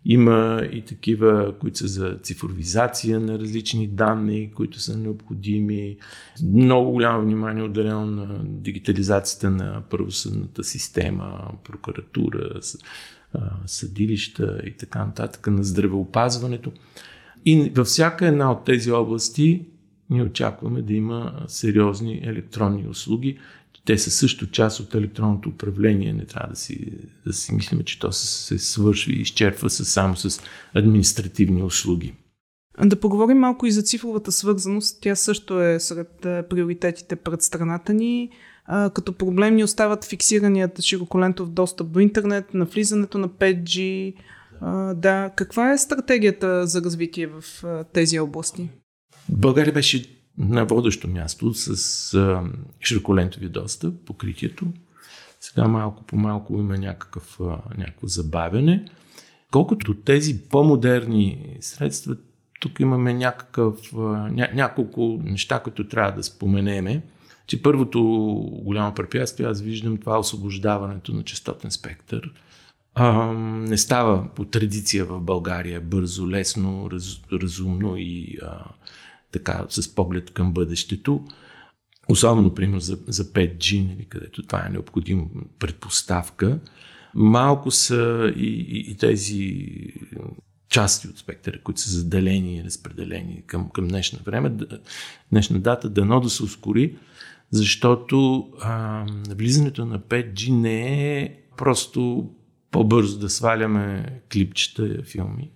има 0.05 0.63
и 0.73 0.83
такива, 0.83 1.55
които 1.61 1.79
са 1.79 1.89
за 1.89 2.19
цифровизация 2.23 3.21
на 3.21 3.39
различни 3.39 3.89
данни, 3.89 4.53
които 4.55 4.81
са 4.81 4.99
необходими. 4.99 5.97
Много 6.43 6.91
голямо 6.91 7.23
внимание 7.23 7.63
е 7.63 7.67
отделено 7.67 8.07
на 8.07 8.41
дигитализацията 8.45 9.51
на 9.51 9.83
правосъдната 9.91 10.65
система, 10.65 11.53
прокуратура, 11.65 12.61
съдилища 13.67 14.61
и 14.67 14.73
така 14.73 15.05
нататък, 15.05 15.47
на 15.47 15.65
здравеопазването. 15.65 16.73
И 17.45 17.73
във 17.75 17.87
всяка 17.87 18.27
една 18.27 18.53
от 18.53 18.65
тези 18.65 18.91
области 18.91 19.67
ние 20.11 20.23
очакваме 20.23 20.83
да 20.83 20.93
има 20.93 21.45
сериозни 21.47 22.21
електронни 22.25 22.89
услуги, 22.89 23.39
те 23.85 23.99
са 23.99 24.11
също 24.11 24.51
част 24.51 24.81
от 24.81 24.95
електронното 24.95 25.49
управление. 25.49 26.13
Не 26.13 26.25
трябва 26.25 26.49
да 26.49 26.57
си, 26.57 26.93
да 27.27 27.33
си 27.33 27.55
мислим, 27.55 27.85
че 27.85 27.99
то 27.99 28.13
се 28.13 28.59
свършва 28.59 29.13
и 29.13 29.21
изчерпва 29.21 29.71
се 29.71 29.85
само 29.85 30.17
с 30.17 30.41
административни 30.75 31.63
услуги. 31.63 32.15
Да 32.85 33.01
поговорим 33.01 33.39
малко 33.39 33.67
и 33.67 33.71
за 33.71 33.83
цифровата 33.83 34.33
свързаност. 34.33 34.99
Тя 35.01 35.17
също 35.17 35.63
е 35.63 35.81
сред 35.81 36.09
приоритетите 36.21 37.17
пред 37.17 37.43
страната 37.43 37.95
ни. 37.95 38.31
Като 38.95 39.13
проблемни 39.13 39.65
остават 39.65 40.05
фиксираният 40.05 40.83
широколентов 40.83 41.51
достъп 41.51 41.91
до 41.91 42.01
интернет, 42.01 42.55
на 42.55 42.65
влизането 42.65 43.19
на 43.19 43.29
5G. 43.29 44.15
Да, 44.95 45.31
каква 45.37 45.73
е 45.73 45.79
стратегията 45.79 46.67
за 46.67 46.83
развитие 46.83 47.27
в 47.27 47.45
тези 47.93 48.19
области? 48.19 48.69
България 49.29 49.73
беше 49.73 50.24
на 50.39 50.65
водещо 50.65 51.09
място 51.09 51.55
с 51.55 52.15
а, 52.15 52.43
широколентови 52.81 53.49
достъп, 53.49 53.95
покритието. 54.07 54.67
Сега 55.41 55.69
малко 55.69 56.03
по 56.03 56.17
малко 56.17 56.59
има 56.59 56.79
някакъв, 56.79 57.41
а, 57.41 57.59
някакво 57.79 58.07
забавяне. 58.07 58.85
Колкото 59.51 59.95
тези 59.95 60.43
по-модерни 60.43 61.57
средства, 61.61 62.17
тук 62.61 62.81
имаме 62.81 63.15
някакъв, 63.15 63.93
ня, 64.31 64.49
няколко 64.55 65.21
неща, 65.25 65.61
които 65.61 65.89
трябва 65.89 66.13
да 66.13 66.23
споменеме. 66.23 67.03
Че 67.47 67.63
първото 67.63 68.03
голямо 68.65 68.95
препятствие, 68.95 69.47
аз 69.47 69.61
виждам 69.61 69.97
това 69.97 70.19
освобождаването 70.19 71.15
на 71.15 71.23
частотен 71.23 71.71
спектър. 71.71 72.33
А, 72.95 73.33
не 73.33 73.79
става 73.79 74.29
по 74.35 74.45
традиция 74.45 75.05
в 75.05 75.21
България 75.21 75.81
бързо, 75.81 76.29
лесно, 76.29 76.91
раз, 76.91 77.21
разумно 77.33 77.97
и 77.97 78.39
а, 78.43 78.65
така 79.35 79.67
с 79.69 79.95
поглед 79.95 80.31
към 80.31 80.53
бъдещето. 80.53 81.25
Особено, 82.09 82.55
примерно, 82.55 82.81
за, 82.81 82.99
за 83.07 83.25
5G, 83.25 83.89
нали, 83.89 84.05
където 84.09 84.43
това 84.43 84.67
е 84.67 84.73
необходимо 84.73 85.31
предпоставка. 85.59 86.59
Малко 87.15 87.71
са 87.71 88.33
и, 88.37 88.47
и, 88.47 88.91
и 88.91 88.97
тези 88.97 89.67
части 90.69 91.09
от 91.09 91.19
спектъра, 91.19 91.61
които 91.63 91.81
са 91.81 91.91
заделени 91.91 92.57
и 92.57 92.65
разпределени 92.65 93.43
към, 93.47 93.69
към 93.69 93.89
днешна 93.89 94.19
време, 94.25 94.57
днешна 95.33 95.61
дата, 95.61 95.89
дано 95.89 96.21
да 96.21 96.31
се 96.31 96.43
ускори, 96.43 96.97
защото 97.51 98.49
а, 98.61 99.05
влизането 99.31 99.85
на 99.85 100.01
5G 100.01 100.51
не 100.51 101.19
е 101.19 101.37
просто 101.57 102.31
по-бързо 102.71 103.19
да 103.19 103.31
сваляме 103.31 104.07
клипчета, 104.33 105.03
филми, 105.03 105.51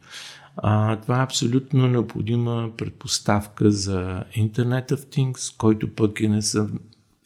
а, 0.63 0.97
това 0.97 1.21
е 1.21 1.25
абсолютно 1.25 1.89
необходима 1.89 2.71
предпоставка 2.77 3.71
за 3.71 4.25
Internet 4.37 4.93
of 4.93 5.17
Things, 5.17 5.57
който 5.57 5.95
пък 5.95 6.21
е 6.21 6.29
не 6.29 6.43
са 6.43 6.69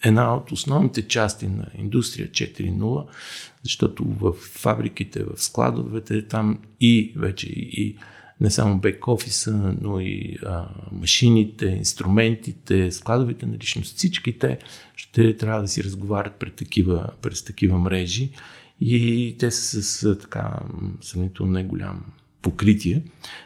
една 0.05 0.37
от 0.37 0.53
основните 0.53 1.09
части 1.09 1.49
на 1.49 1.67
индустрия 1.79 2.29
4.0, 2.29 3.07
защото 3.62 4.05
в 4.05 4.33
фабриките, 4.33 5.25
в 5.25 5.43
складовете 5.43 6.27
там 6.27 6.59
и 6.81 7.12
вече 7.17 7.47
и 7.49 7.97
не 8.41 8.51
само 8.51 8.81
бек-офиса, 8.81 9.75
но 9.81 10.01
и 10.01 10.39
а, 10.47 10.69
машините, 10.93 11.67
инструментите, 11.67 12.91
складовите 12.91 13.47
на 13.47 13.57
личност, 13.57 13.97
всички 13.97 14.39
те 14.39 14.59
ще 14.97 15.37
трябва 15.37 15.62
да 15.62 15.69
си 15.69 15.85
разговарят 15.85 16.35
пред 16.35 16.55
такива, 16.55 17.11
през 17.23 17.45
такива 17.45 17.79
мрежи. 17.79 18.31
И 18.81 19.37
те 19.39 19.51
са 19.51 19.83
с 19.83 20.19
така 20.19 20.59
сравнително 21.01 21.53
не 21.53 21.65
голям 21.65 22.05
покритие. 22.43 23.03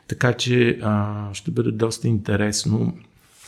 Така 0.08 0.32
че 0.32 0.78
а, 0.82 1.34
ще 1.34 1.50
бъде 1.50 1.70
доста 1.70 2.08
интересно 2.08 2.94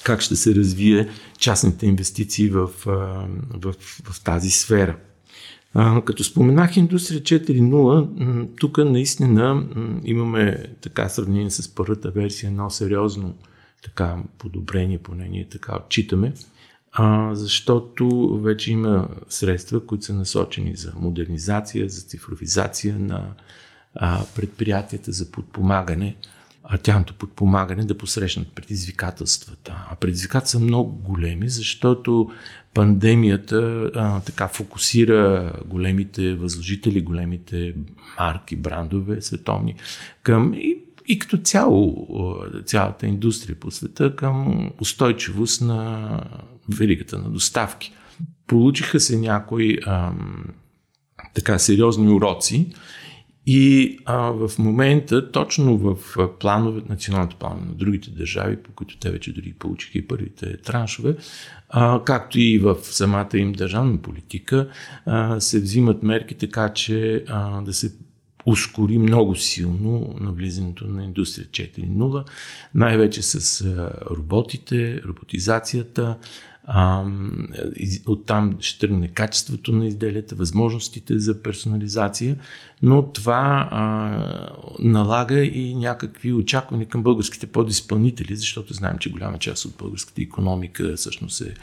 как 0.05 0.21
ще 0.21 0.37
се 0.37 0.55
развие 0.55 1.09
частните 1.39 1.87
инвестиции 1.87 2.51
в, 2.51 2.71
а, 2.87 2.91
в, 3.55 3.75
в 4.05 4.25
тази 4.25 4.51
сфера. 4.51 4.97
А, 5.75 6.03
като 6.05 6.25
споменах 6.25 6.77
Индустрия 6.77 7.21
4.0, 7.21 8.49
тук 8.61 8.79
наистина 8.79 9.67
имаме 10.05 10.65
така 10.81 11.09
сравнение 11.09 11.51
с 11.51 11.75
първата 11.75 12.11
версия 12.11 12.49
едно 12.49 12.71
сериозно 12.71 13.35
така 13.83 14.17
подобрение, 14.39 14.99
поне 14.99 15.29
ние 15.29 15.49
така 15.49 15.77
отчитаме, 15.77 16.33
а, 16.93 17.35
защото 17.35 18.35
вече 18.43 18.73
има 18.73 19.09
средства, 19.29 19.87
които 19.87 20.05
са 20.05 20.15
насочени 20.15 20.77
за 20.77 20.93
модернизация, 20.97 21.89
за 21.89 22.01
цифровизация 22.03 22.99
на 22.99 23.35
а, 23.95 24.25
предприятията 24.37 25.13
за 25.13 25.31
подпомагане, 25.31 26.17
а 26.65 26.79
тяхното 26.79 27.15
подпомагане 27.15 27.85
да 27.85 27.99
посрещнат 27.99 28.49
предизвикателствата. 28.49 29.87
А 29.91 29.97
предизвикателства 29.97 30.59
са 30.59 30.65
много 30.65 30.93
големи, 30.93 31.49
защото 31.49 32.31
пандемията 32.75 33.91
а, 33.95 34.21
така 34.21 34.49
фокусира 34.49 35.53
големите 35.67 36.35
възложители, 36.35 37.01
големите 37.01 37.75
марки, 38.19 38.57
брандове 38.57 39.23
световни 39.23 39.75
към 40.23 40.55
и, 40.55 40.77
и 41.07 41.19
като 41.19 41.39
цяло 41.39 42.09
цялата 42.65 43.07
индустрия 43.07 43.57
по 43.61 43.71
света 43.71 44.17
към 44.17 44.71
устойчивост 44.81 45.61
на 45.61 46.11
веригата 46.69 47.19
на 47.19 47.31
доставки. 47.31 47.93
Получиха 48.47 49.01
се 49.01 49.17
някои 49.17 49.79
а, 49.87 50.13
така 51.35 51.59
сериозни 51.59 52.09
уроци 52.13 52.73
и 53.51 53.99
а, 54.05 54.17
в 54.17 54.51
момента, 54.59 55.33
точно 55.33 55.77
в 55.79 55.97
планове, 56.41 56.83
националните 56.89 57.37
планове 57.37 57.67
на 57.67 57.75
другите 57.75 58.11
държави, 58.11 58.57
по 58.57 58.73
които 58.73 58.99
те 58.99 59.11
вече 59.11 59.33
дори 59.33 59.53
получиха 59.53 59.99
и 59.99 60.07
първите 60.07 60.57
траншове, 60.57 61.17
а, 61.69 62.05
както 62.05 62.41
и 62.41 62.59
в 62.59 62.77
самата 62.83 63.29
им 63.35 63.53
държавна 63.53 64.03
политика, 64.03 64.69
а, 65.07 65.41
се 65.41 65.61
взимат 65.61 66.03
мерки 66.03 66.35
така, 66.35 66.73
че 66.73 67.25
а, 67.29 67.61
да 67.61 67.73
се 67.73 67.93
ускори 68.47 68.99
много 68.99 69.35
силно 69.35 70.15
навлизането 70.21 70.87
на 70.87 71.05
индустрия 71.05 71.47
4.0, 71.47 72.25
най-вече 72.75 73.23
с 73.23 73.65
роботите, 74.11 75.03
роботизацията, 75.03 76.17
а, 76.71 77.05
оттам 78.07 78.57
ще 78.61 78.79
тръгне 78.79 79.09
качеството 79.09 79.73
на 79.73 79.87
изделията, 79.87 80.35
възможностите 80.35 81.19
за 81.19 81.43
персонализация, 81.43 82.37
но 82.83 83.13
това 83.13 83.69
а, 83.71 84.51
налага 84.79 85.45
и 85.45 85.75
някакви 85.75 86.33
очаквания 86.33 86.89
към 86.89 87.03
българските 87.03 87.47
подизпълнители, 87.47 88.37
защото 88.37 88.75
знаем, 88.75 88.99
че 88.99 89.11
голяма 89.11 89.39
част 89.39 89.65
от 89.65 89.75
българската 89.79 90.23
економика 90.23 90.97
всъщност 90.97 91.37
се 91.37 91.55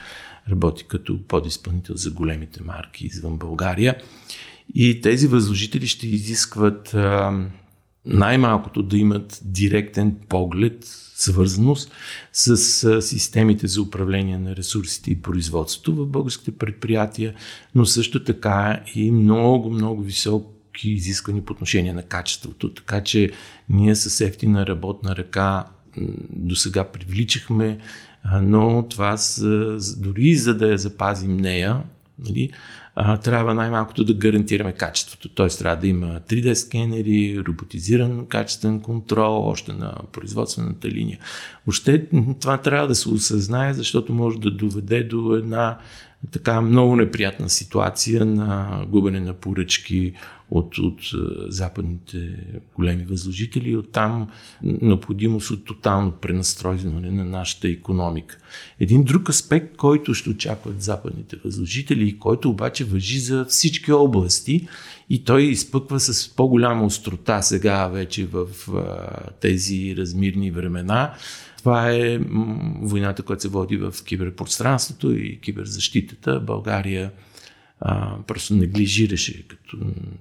работи 0.49 0.83
като 0.87 1.23
подизпълнител 1.27 1.95
за 1.95 2.11
големите 2.11 2.63
марки 2.63 3.05
извън 3.05 3.37
България. 3.37 3.95
И 4.75 5.01
тези 5.01 5.27
възложители 5.27 5.87
ще 5.87 6.07
изискват 6.07 6.93
а, 6.93 7.39
най-малкото 8.05 8.83
да 8.83 8.97
имат 8.97 9.41
директен 9.43 10.15
поглед, 10.29 10.85
свързаност 11.15 11.91
с 12.33 13.01
системите 13.01 13.67
за 13.67 13.81
управление 13.81 14.37
на 14.37 14.55
ресурсите 14.55 15.11
и 15.11 15.21
производството 15.21 15.95
в 15.95 16.07
българските 16.07 16.51
предприятия, 16.51 17.33
но 17.75 17.85
също 17.85 18.23
така 18.23 18.83
и 18.95 19.11
много, 19.11 19.69
много 19.69 20.01
високи 20.01 20.91
изисквания 20.91 21.45
по 21.45 21.53
отношение 21.53 21.93
на 21.93 22.03
качеството. 22.03 22.73
Така 22.73 23.03
че 23.03 23.31
ние 23.69 23.95
с 23.95 24.21
ефтина 24.21 24.67
работна 24.67 25.15
ръка 25.15 25.65
до 26.29 26.55
сега 26.55 26.83
привличахме, 26.83 27.77
но 28.41 28.87
това 28.89 29.17
с, 29.17 30.01
дори 30.01 30.35
за 30.35 30.57
да 30.57 30.67
я 30.67 30.77
запазим 30.77 31.37
нея, 31.37 31.83
нали, 32.19 32.49
а, 32.95 33.17
трябва 33.17 33.53
най-малкото 33.53 34.03
да 34.03 34.13
гарантираме 34.13 34.73
качеството. 34.73 35.29
Т.е. 35.29 35.47
трябва 35.47 35.81
да 35.81 35.87
има 35.87 36.19
3D 36.29 36.53
скенери, 36.53 37.43
роботизиран 37.47 38.25
качествен 38.25 38.81
контрол, 38.81 39.47
още 39.47 39.73
на 39.73 39.95
производствената 40.11 40.89
линия. 40.89 41.19
Въобще 41.65 42.07
това 42.41 42.57
трябва 42.57 42.87
да 42.87 42.95
се 42.95 43.09
осъзнае, 43.09 43.73
защото 43.73 44.13
може 44.13 44.39
да 44.39 44.51
доведе 44.51 45.03
до 45.03 45.35
една 45.35 45.77
така 46.31 46.61
много 46.61 46.95
неприятна 46.95 47.49
ситуация 47.49 48.25
на 48.25 48.81
губене 48.89 49.19
на 49.19 49.33
поръчки 49.33 50.13
от, 50.51 50.77
от 50.77 50.99
е, 50.99 51.17
западните 51.47 52.29
големи 52.75 53.05
възложители 53.05 53.69
и 53.69 53.77
оттам 53.77 54.27
необходимост 54.63 55.51
от 55.51 55.65
тотално 55.65 56.11
пренастройване 56.11 57.11
на 57.11 57.25
нашата 57.25 57.67
економика. 57.67 58.37
Един 58.79 59.03
друг 59.03 59.29
аспект, 59.29 59.77
който 59.77 60.13
ще 60.13 60.29
очакват 60.29 60.81
западните 60.81 61.35
възложители 61.45 62.07
и 62.07 62.19
който 62.19 62.49
обаче 62.49 62.85
въжи 62.85 63.19
за 63.19 63.45
всички 63.45 63.91
области 63.91 64.67
и 65.09 65.23
той 65.23 65.43
изпъква 65.43 65.99
с 65.99 66.35
по-голяма 66.35 66.85
острота 66.85 67.41
сега 67.41 67.87
вече 67.87 68.25
в 68.25 68.47
а, 68.73 69.09
тези 69.41 69.95
размирни 69.97 70.51
времена, 70.51 71.13
това 71.65 71.91
е 71.91 72.19
войната, 72.81 73.23
която 73.23 73.41
се 73.41 73.47
води 73.47 73.77
в 73.77 73.93
киберпространството 74.05 75.11
и 75.11 75.39
киберзащитата. 75.39 76.39
България 76.39 77.11
а, 77.79 78.17
просто 78.27 78.55
неглижираше 78.55 79.47
като 79.47 79.77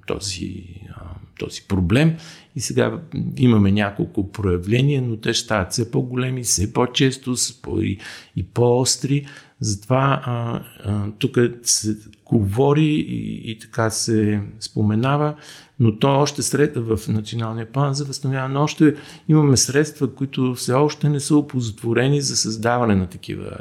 този, 0.07 0.65
а, 0.97 1.03
този 1.39 1.63
проблем. 1.69 2.17
И 2.57 2.61
сега 2.61 3.01
имаме 3.37 3.73
няколко 3.73 4.33
проявления, 4.33 5.03
но 5.03 5.17
те 5.17 5.35
стават 5.35 5.73
все 5.73 5.91
по-големи, 5.91 6.43
все 6.43 6.73
по-често 6.73 7.35
по- 7.63 7.81
и, 7.81 7.99
и 8.37 8.43
по-остри. 8.43 9.27
Затова 9.61 10.23
а, 10.25 10.63
а, 10.85 11.11
тук 11.19 11.39
се 11.63 11.97
говори 12.25 12.95
и, 13.09 13.51
и 13.51 13.59
така 13.59 13.91
се 13.91 14.43
споменава, 14.61 15.37
но 15.81 15.99
то 15.99 16.09
още 16.21 16.43
средства 16.43 16.97
в 16.97 17.09
националния 17.09 17.73
план 17.73 17.95
за 17.95 18.05
възстановяване, 18.05 18.55
но 18.55 18.63
още 18.63 18.97
имаме 19.29 19.57
средства, 19.57 20.15
които 20.15 20.55
все 20.55 20.73
още 20.73 21.09
не 21.09 21.21
са 21.21 21.37
опозотворени 21.37 22.21
за 22.21 22.37
създаване 22.37 22.95
на 22.95 23.07
такива 23.07 23.59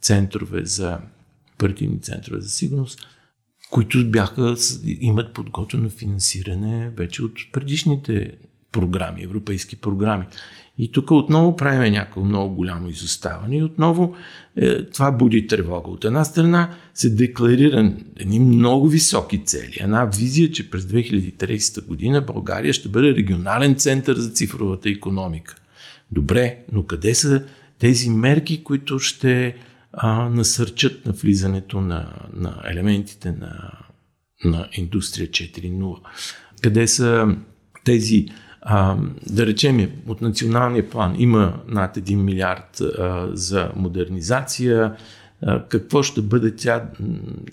центрове 0.00 0.64
за 0.64 0.98
партийни 1.58 2.00
центрове 2.00 2.40
за 2.40 2.48
сигурност 2.48 3.06
които 3.70 4.10
бяха, 4.10 4.56
имат 4.84 5.34
подготвено 5.34 5.90
финансиране 5.90 6.90
вече 6.96 7.22
от 7.22 7.32
предишните 7.52 8.32
програми, 8.72 9.22
европейски 9.22 9.76
програми. 9.76 10.24
И 10.82 10.92
тук 10.92 11.10
отново 11.10 11.56
правим 11.56 11.92
някакво 11.92 12.24
много 12.24 12.54
голямо 12.54 12.88
изоставане 12.88 13.56
и 13.56 13.62
отново 13.62 14.14
е, 14.56 14.84
това 14.84 15.12
буди 15.12 15.46
тревога. 15.46 15.90
От 15.90 16.04
една 16.04 16.24
страна 16.24 16.70
се 16.94 17.10
декларира 17.10 17.92
едни 18.16 18.40
много 18.40 18.88
високи 18.88 19.44
цели. 19.44 19.76
Една 19.80 20.04
визия, 20.04 20.50
че 20.50 20.70
през 20.70 20.84
2030 20.84 21.86
година 21.86 22.20
България 22.20 22.72
ще 22.72 22.88
бъде 22.88 23.14
регионален 23.14 23.74
център 23.74 24.16
за 24.16 24.30
цифровата 24.30 24.90
економика. 24.90 25.56
Добре, 26.10 26.58
но 26.72 26.82
къде 26.82 27.14
са 27.14 27.44
тези 27.78 28.10
мерки, 28.10 28.64
които 28.64 28.98
ще 28.98 29.56
а, 29.92 30.28
насърчат 30.28 31.06
на 31.06 31.12
влизането 31.12 31.80
на, 31.80 32.12
на 32.32 32.62
елементите 32.64 33.32
на, 33.32 33.72
на 34.44 34.68
индустрия 34.72 35.28
4.0. 35.28 35.96
Къде 36.62 36.86
са 36.86 37.36
тези, 37.84 38.28
а, 38.62 38.96
да 39.30 39.46
речем, 39.46 39.90
от 40.06 40.20
националния 40.20 40.90
план 40.90 41.14
има 41.18 41.60
над 41.68 41.96
1 41.96 42.14
милиард 42.14 42.80
а, 42.80 43.28
за 43.32 43.70
модернизация, 43.76 44.96
какво 45.68 46.02
ще 46.02 46.22
бъде 46.22 46.56
тя? 46.56 46.90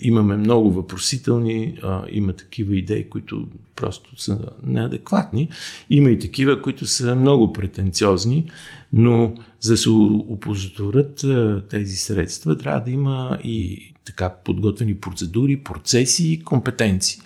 Имаме 0.00 0.36
много 0.36 0.72
въпросителни, 0.72 1.78
има 2.10 2.32
такива 2.32 2.76
идеи, 2.76 3.08
които 3.08 3.48
просто 3.76 4.22
са 4.22 4.38
неадекватни. 4.66 5.48
Има 5.90 6.10
и 6.10 6.18
такива, 6.18 6.62
които 6.62 6.86
са 6.86 7.14
много 7.14 7.52
претенциозни, 7.52 8.50
но 8.92 9.34
за 9.60 9.72
да 9.72 9.76
се 9.76 9.90
опозорят 9.90 11.24
тези 11.68 11.96
средства, 11.96 12.58
трябва 12.58 12.80
да 12.80 12.90
има 12.90 13.38
и 13.44 13.88
така 14.04 14.34
подготвени 14.44 14.94
процедури, 14.94 15.56
процеси 15.56 16.32
и 16.32 16.42
компетенции. 16.42 17.20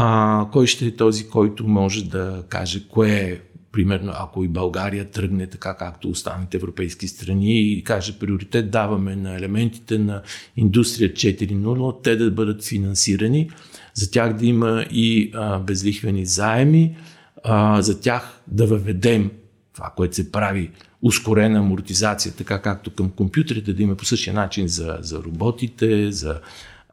А, 0.00 0.46
кой 0.52 0.66
ще 0.66 0.86
е 0.86 0.96
този, 0.96 1.28
който 1.28 1.68
може 1.68 2.04
да 2.04 2.44
каже 2.48 2.88
кое 2.88 3.10
е? 3.10 3.40
Примерно 3.72 4.12
ако 4.14 4.44
и 4.44 4.48
България 4.48 5.10
тръгне 5.10 5.46
така 5.46 5.76
както 5.76 6.08
останалите 6.08 6.56
европейски 6.56 7.08
страни 7.08 7.72
и 7.72 7.84
каже 7.84 8.18
приоритет 8.18 8.70
даваме 8.70 9.16
на 9.16 9.36
елементите 9.36 9.98
на 9.98 10.22
индустрия 10.56 11.12
4.0, 11.12 12.02
те 12.02 12.16
да 12.16 12.30
бъдат 12.30 12.64
финансирани, 12.64 13.50
за 13.94 14.10
тях 14.10 14.32
да 14.36 14.46
има 14.46 14.84
и 14.90 15.30
а, 15.34 15.58
безлихвени 15.58 16.26
заеми, 16.26 16.96
а, 17.44 17.82
за 17.82 18.00
тях 18.00 18.42
да 18.46 18.66
въведем 18.66 19.30
това, 19.74 19.92
което 19.96 20.16
се 20.16 20.32
прави 20.32 20.70
ускорена 21.02 21.58
амортизация, 21.58 22.34
така 22.34 22.62
както 22.62 22.90
към 22.90 23.10
компютрите, 23.10 23.72
да 23.72 23.82
има 23.82 23.94
по 23.94 24.04
същия 24.04 24.34
начин 24.34 24.68
за, 24.68 24.98
за 25.00 25.22
роботите, 25.22 26.12
за, 26.12 26.40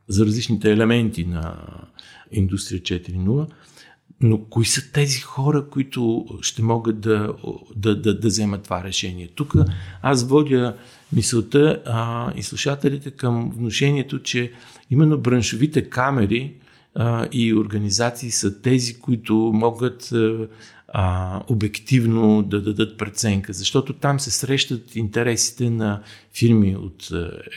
за 0.08 0.26
различните 0.26 0.72
елементи 0.72 1.26
на 1.26 1.56
индустрия 2.32 2.82
4.0. 2.82 3.48
Но 4.22 4.44
кои 4.46 4.66
са 4.66 4.92
тези 4.92 5.20
хора, 5.20 5.70
които 5.70 6.26
ще 6.42 6.62
могат 6.62 7.00
да, 7.00 7.34
да, 7.76 8.02
да, 8.02 8.20
да 8.20 8.28
вземат 8.28 8.64
това 8.64 8.84
решение? 8.84 9.28
Тук 9.36 9.54
аз 10.02 10.28
водя 10.28 10.76
мисълта 11.14 11.82
а, 11.86 12.32
и 12.36 12.44
слушателите 12.44 13.12
към 13.12 13.52
вношението, 13.56 14.22
че 14.24 14.52
именно 14.92 15.18
браншовите 15.18 15.90
камери 15.90 16.54
а, 16.96 17.28
и 17.32 17.54
организации 17.54 18.32
са 18.32 18.62
тези, 18.62 19.00
които 19.00 19.36
могат 19.36 20.14
а, 20.94 21.42
обективно 21.48 22.44
да 22.44 22.62
дадат 22.62 22.98
преценка, 22.98 23.54
защото 23.54 23.94
там 23.94 24.20
се 24.20 24.32
срещат 24.32 24.96
интересите 24.96 25.70
на 25.70 26.02
фирми 26.34 26.76
от 26.76 27.10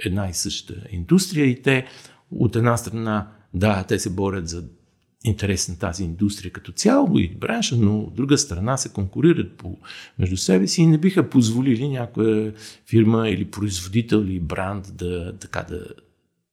една 0.04 0.28
и 0.28 0.34
съща 0.34 0.74
индустрия 0.90 1.46
и 1.46 1.62
те 1.62 1.86
от 2.30 2.56
една 2.56 2.76
страна, 2.76 3.28
да, 3.54 3.84
те 3.88 3.98
се 3.98 4.10
борят 4.10 4.48
за 4.48 4.64
интерес 5.24 5.68
на 5.68 5.78
тази 5.78 6.04
индустрия 6.04 6.52
като 6.52 6.72
цяло 6.72 7.18
и 7.18 7.36
бранша, 7.36 7.76
но 7.76 7.98
от 7.98 8.14
друга 8.14 8.38
страна 8.38 8.76
се 8.76 8.88
конкурират 8.88 9.52
по, 9.52 9.78
между 10.18 10.36
себе 10.36 10.66
си 10.66 10.82
и 10.82 10.86
не 10.86 10.98
биха 10.98 11.30
позволили 11.30 11.88
някоя 11.88 12.52
фирма 12.86 13.28
или 13.28 13.44
производител 13.44 14.16
или 14.16 14.40
бранд 14.40 14.92
да, 14.94 15.38
така 15.38 15.62
да, 15.62 15.86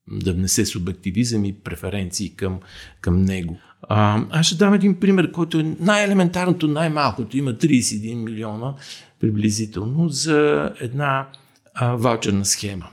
да 0.08 0.34
внесе 0.34 0.66
субективизъм 0.66 1.46
и 1.46 1.54
преференции 1.54 2.36
към, 2.36 2.60
към 3.02 3.22
него. 3.22 3.58
А, 3.82 4.26
аз 4.30 4.46
ще 4.46 4.56
дам 4.56 4.74
един 4.74 5.00
пример, 5.00 5.32
който 5.32 5.60
е 5.60 5.76
най-елементарното, 5.80 6.68
най-малкото. 6.68 7.38
Има 7.38 7.54
31 7.54 8.16
милиона 8.16 8.74
приблизително 9.20 10.10
за 10.10 10.72
една 10.80 11.28
а, 11.74 11.96
ваучерна 11.96 12.46
схема 12.46 12.90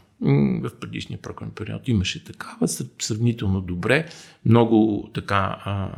в 0.62 0.70
предишния 0.80 1.18
програмен 1.22 1.54
период 1.54 1.88
имаше 1.88 2.24
такава, 2.24 2.68
сравнително 2.98 3.60
добре. 3.60 4.08
Много 4.44 5.10
така 5.14 5.56
а, 5.64 5.90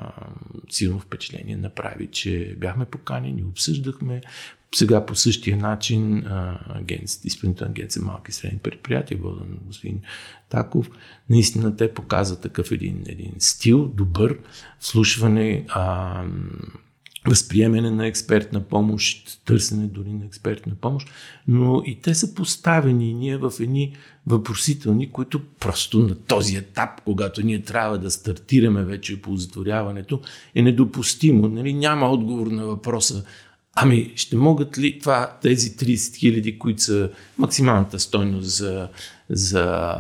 силно 0.71 1.01
впечатление 1.01 1.57
направи, 1.57 2.07
че 2.07 2.57
бяхме 2.61 2.85
поканени, 2.85 3.45
обсъждахме. 3.45 4.21
Сега 4.75 5.07
по 5.07 5.15
същия 5.15 5.57
начин 5.57 6.25
изпълнителна 7.25 7.71
агенция 7.71 8.03
малки 8.03 8.31
и 8.31 8.33
средни 8.33 8.59
предприятия, 8.59 9.19
воден 9.19 9.59
господин 9.67 10.01
Таков, 10.49 10.91
наистина 11.31 11.77
те 11.77 11.95
показват 11.95 12.41
такъв 12.41 12.73
един, 12.73 13.05
един 13.07 13.33
стил, 13.39 13.89
добър, 13.89 14.39
вслушване, 14.79 15.65
а, 15.69 16.25
възприемане 17.29 17.91
на 17.91 18.07
експертна 18.07 18.61
помощ, 18.61 19.41
търсене 19.45 19.87
дори 19.87 20.13
на 20.13 20.25
експертна 20.25 20.75
помощ, 20.81 21.09
но 21.49 21.83
и 21.87 22.01
те 22.01 22.15
са 22.15 22.35
поставени 22.35 23.15
ние 23.15 23.37
в 23.37 23.53
едни 23.61 23.97
въпросителни, 24.27 25.11
които 25.11 25.41
просто 25.61 25.99
на 25.99 26.15
този 26.15 26.57
етап, 26.57 27.01
когато 27.05 27.43
ние 27.43 27.63
трябва 27.63 27.99
да 27.99 28.11
стартираме 28.11 28.85
вече 28.85 29.23
по 29.23 29.37
затворяването, 29.37 30.21
е 30.55 30.63
недопустимо. 30.63 31.49
Нали? 31.49 31.73
Няма 31.73 32.11
отговор 32.11 32.47
на 32.47 32.67
въпроса 32.67 33.25
Ами, 33.77 34.13
ще 34.17 34.37
могат 34.37 34.79
ли 34.79 34.99
това, 34.99 35.39
тези 35.43 35.77
30 35.77 36.17
хиляди, 36.17 36.59
които 36.59 36.83
са 36.83 37.11
максималната 37.39 37.99
стойност 37.99 38.49
за, 38.49 38.89
за 39.31 39.97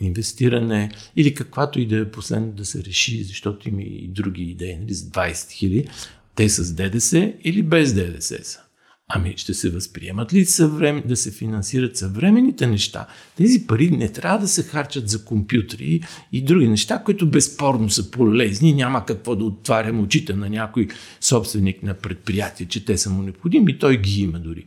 инвестиране 0.00 0.90
или 1.16 1.34
каквато 1.34 1.80
и 1.80 1.86
да 1.86 1.98
е 1.98 2.10
последно 2.10 2.52
да 2.52 2.64
се 2.64 2.84
реши, 2.84 3.24
защото 3.24 3.68
има 3.68 3.82
и 3.82 4.08
други 4.08 4.42
идеи, 4.42 4.76
нали, 4.76 4.94
за 4.94 5.06
20 5.06 5.50
хиляди, 5.50 5.88
те 6.38 6.48
с 6.48 6.74
ДДС 6.74 7.34
или 7.44 7.62
без 7.62 7.94
ДДС 7.94 8.44
са. 8.44 8.60
Ами 9.08 9.34
ще 9.36 9.54
се 9.54 9.70
възприемат 9.70 10.32
ли 10.32 10.44
съврем... 10.44 11.02
да 11.06 11.16
се 11.16 11.30
финансират 11.30 11.96
съвременните 11.96 12.66
неща? 12.66 13.06
Тези 13.36 13.66
пари 13.66 13.90
не 13.90 14.12
трябва 14.12 14.38
да 14.38 14.48
се 14.48 14.62
харчат 14.62 15.08
за 15.08 15.24
компютри 15.24 16.00
и 16.32 16.44
други 16.44 16.68
неща, 16.68 17.02
които 17.04 17.30
безспорно 17.30 17.90
са 17.90 18.10
полезни. 18.10 18.72
Няма 18.72 19.06
какво 19.06 19.36
да 19.36 19.44
отварям 19.44 20.00
очите 20.00 20.34
на 20.34 20.48
някой 20.48 20.88
собственик 21.20 21.82
на 21.82 21.94
предприятие, 21.94 22.66
че 22.66 22.84
те 22.84 22.98
са 22.98 23.10
му 23.10 23.22
необходими. 23.22 23.78
Той 23.78 23.96
ги 23.96 24.22
има 24.22 24.38
дори. 24.38 24.64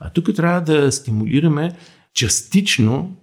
А 0.00 0.10
тук 0.10 0.34
трябва 0.34 0.60
да 0.60 0.92
стимулираме 0.92 1.72
частично, 2.14 3.16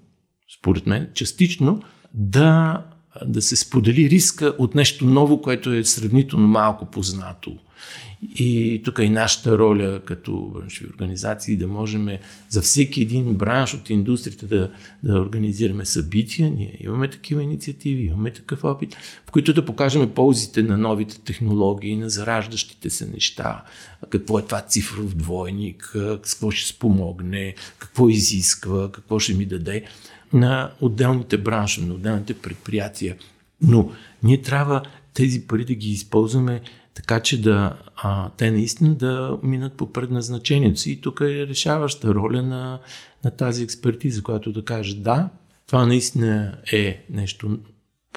според 0.60 0.88
мен, 0.88 1.10
частично 1.14 1.82
да, 2.14 2.84
да 3.26 3.42
се 3.42 3.56
сподели 3.56 4.10
риска 4.10 4.56
от 4.58 4.76
нещо 4.76 5.06
ново, 5.06 5.42
което 5.42 5.74
е 5.74 5.84
сравнително 5.84 6.48
малко 6.48 6.86
познато. 6.86 7.58
И 8.36 8.82
тук 8.86 9.00
и 9.00 9.10
нашата 9.10 9.58
роля 9.58 10.02
като 10.06 10.52
браншови 10.56 10.90
организации 10.90 11.58
да 11.58 11.68
можем 11.68 12.08
за 12.50 12.62
всеки 12.62 13.02
един 13.02 13.34
бранш 13.34 13.74
от 13.74 13.90
индустрията 13.90 14.48
да, 14.48 14.72
да 15.04 15.20
организираме 15.20 15.86
събития. 15.86 16.52
Ние 16.52 16.78
имаме 16.80 17.10
такива 17.10 17.44
инициативи, 17.44 18.04
имаме 18.04 18.34
такъв 18.34 18.64
опит, 18.64 18.96
в 19.28 19.32
които 19.32 19.54
да 19.54 19.66
покажем 19.66 20.10
ползите 20.10 20.64
на 20.64 20.78
новите 20.78 21.20
технологии, 21.20 21.96
на 21.96 22.10
зараждащите 22.10 22.90
се 22.90 23.06
неща, 23.06 23.64
какво 24.10 24.40
е 24.40 24.46
това 24.46 24.62
цифров 24.62 25.16
двойник, 25.16 25.90
какво 25.94 26.52
ще 26.52 26.70
спомогне, 26.70 27.56
какво 27.80 28.10
изисква, 28.10 28.92
какво 28.92 29.20
ще 29.20 29.34
ми 29.34 29.46
даде 29.46 29.86
на 30.34 30.72
отделните 30.82 31.38
браншове, 31.38 31.88
на 31.88 31.94
отделните 31.94 32.34
предприятия. 32.34 33.16
Но 33.62 33.92
ние 34.24 34.42
трябва 34.42 34.82
тези 35.14 35.48
пари 35.48 35.66
да 35.66 35.74
ги 35.74 35.90
използваме 35.90 36.62
така 37.00 37.20
че 37.20 37.42
да, 37.42 37.78
а, 37.96 38.30
те 38.30 38.52
наистина 38.52 38.96
да 38.96 39.38
минат 39.44 39.74
по 39.74 39.94
предназначението 39.94 40.80
си. 40.80 40.92
И 40.92 41.02
тук 41.02 41.22
е 41.22 41.48
решаваща 41.48 42.14
роля 42.14 42.42
на, 42.42 42.80
на 43.24 43.32
тази 43.32 43.64
експертиза, 43.64 44.24
която 44.24 44.52
да 44.52 44.66
каже 44.66 44.96
да, 44.96 45.30
това 45.68 45.86
наистина 45.86 46.58
е 46.72 47.06
нещо, 47.10 47.60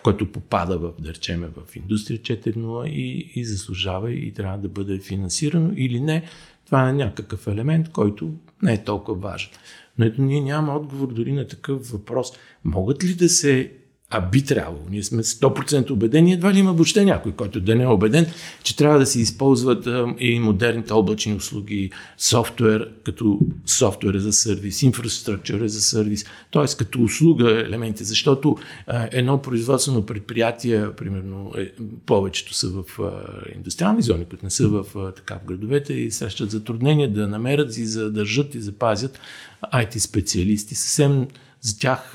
което 0.02 0.32
попада 0.32 0.78
в, 0.78 0.92
да 0.98 1.14
речеме, 1.14 1.46
в 1.46 1.76
индустрия 1.76 2.18
4.0 2.18 2.88
и, 2.88 3.32
и 3.34 3.44
заслужава 3.44 4.12
и 4.12 4.34
трябва 4.34 4.58
да 4.58 4.68
бъде 4.68 4.98
финансирано 4.98 5.72
или 5.76 6.00
не. 6.00 6.22
Това 6.66 6.88
е 6.88 6.92
някакъв 6.92 7.46
елемент, 7.46 7.88
който 7.88 8.34
не 8.62 8.72
е 8.72 8.84
толкова 8.84 9.18
важен. 9.18 9.50
Но 9.98 10.04
ето 10.04 10.22
ние 10.22 10.40
няма 10.40 10.76
отговор 10.76 11.12
дори 11.12 11.32
на 11.32 11.48
такъв 11.48 11.90
въпрос. 11.90 12.32
Могат 12.64 13.04
ли 13.04 13.14
да 13.14 13.28
се 13.28 13.72
а 14.14 14.20
би 14.20 14.44
трябвало. 14.44 14.78
Ние 14.90 15.02
сме 15.02 15.22
100% 15.22 15.90
убедени, 15.90 16.32
едва 16.32 16.54
ли 16.54 16.58
има 16.58 16.72
въобще 16.72 17.04
някой, 17.04 17.32
който 17.32 17.60
да 17.60 17.74
не 17.74 17.82
е 17.82 17.86
убеден, 17.86 18.26
че 18.62 18.76
трябва 18.76 18.98
да 18.98 19.06
се 19.06 19.20
използват 19.20 19.88
и 20.18 20.38
модерните 20.38 20.92
облачни 20.92 21.34
услуги, 21.34 21.90
софтуер 22.18 22.88
като 23.04 23.38
софтуер 23.66 24.18
за 24.18 24.32
сервис, 24.32 24.82
инфраструктура 24.82 25.68
за 25.68 25.80
сервис, 25.80 26.24
т.е. 26.52 26.76
като 26.78 27.02
услуга 27.02 27.50
елементи, 27.66 28.04
защото 28.04 28.56
едно 29.10 29.42
производствено 29.42 30.06
предприятие, 30.06 30.92
примерно 30.96 31.52
е, 31.58 31.70
повечето 32.06 32.54
са 32.54 32.68
в 32.68 32.84
индустриални 33.56 34.02
зони, 34.02 34.24
които 34.24 34.44
не 34.44 34.50
са 34.50 34.68
в, 34.68 34.84
така, 35.16 35.34
в 35.34 35.46
градовете 35.46 35.94
и 35.94 36.10
срещат 36.10 36.50
затруднения 36.50 37.12
да 37.12 37.28
намерят 37.28 37.76
и 37.76 37.86
задържат 37.86 38.54
и 38.54 38.60
запазят 38.60 39.20
IT 39.74 39.98
специалисти. 39.98 40.74
Съвсем 40.74 41.26
за 41.60 41.78
тях 41.78 42.14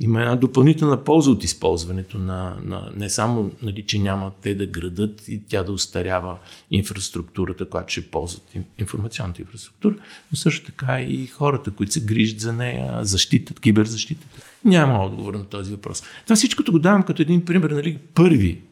има 0.00 0.20
една 0.20 0.36
допълнителна 0.36 1.04
полза 1.04 1.30
от 1.30 1.44
използването 1.44 2.18
на, 2.18 2.56
на 2.64 2.90
не 2.96 3.10
само, 3.10 3.50
нали, 3.62 3.84
че 3.86 3.98
няма 3.98 4.32
те 4.42 4.54
да 4.54 4.66
градат 4.66 5.28
и 5.28 5.42
тя 5.48 5.62
да 5.62 5.72
устарява 5.72 6.38
инфраструктурата, 6.70 7.68
която 7.68 7.92
ще 7.92 8.10
ползват 8.10 8.54
информационната 8.78 9.42
инфраструктура, 9.42 9.94
но 10.32 10.36
също 10.36 10.66
така 10.66 11.00
и 11.00 11.26
хората, 11.26 11.70
които 11.70 11.92
се 11.92 12.04
грижат 12.04 12.40
за 12.40 12.52
нея, 12.52 12.98
защитат, 13.02 13.60
киберзащитата. 13.60 14.42
Няма 14.64 15.04
отговор 15.04 15.34
на 15.34 15.44
този 15.44 15.70
въпрос. 15.70 16.02
Това 16.24 16.36
всичкото 16.36 16.72
го 16.72 16.78
давам 16.78 17.02
като 17.02 17.22
един 17.22 17.44
пример, 17.44 17.70
нали, 17.70 17.98
първи 18.14 18.62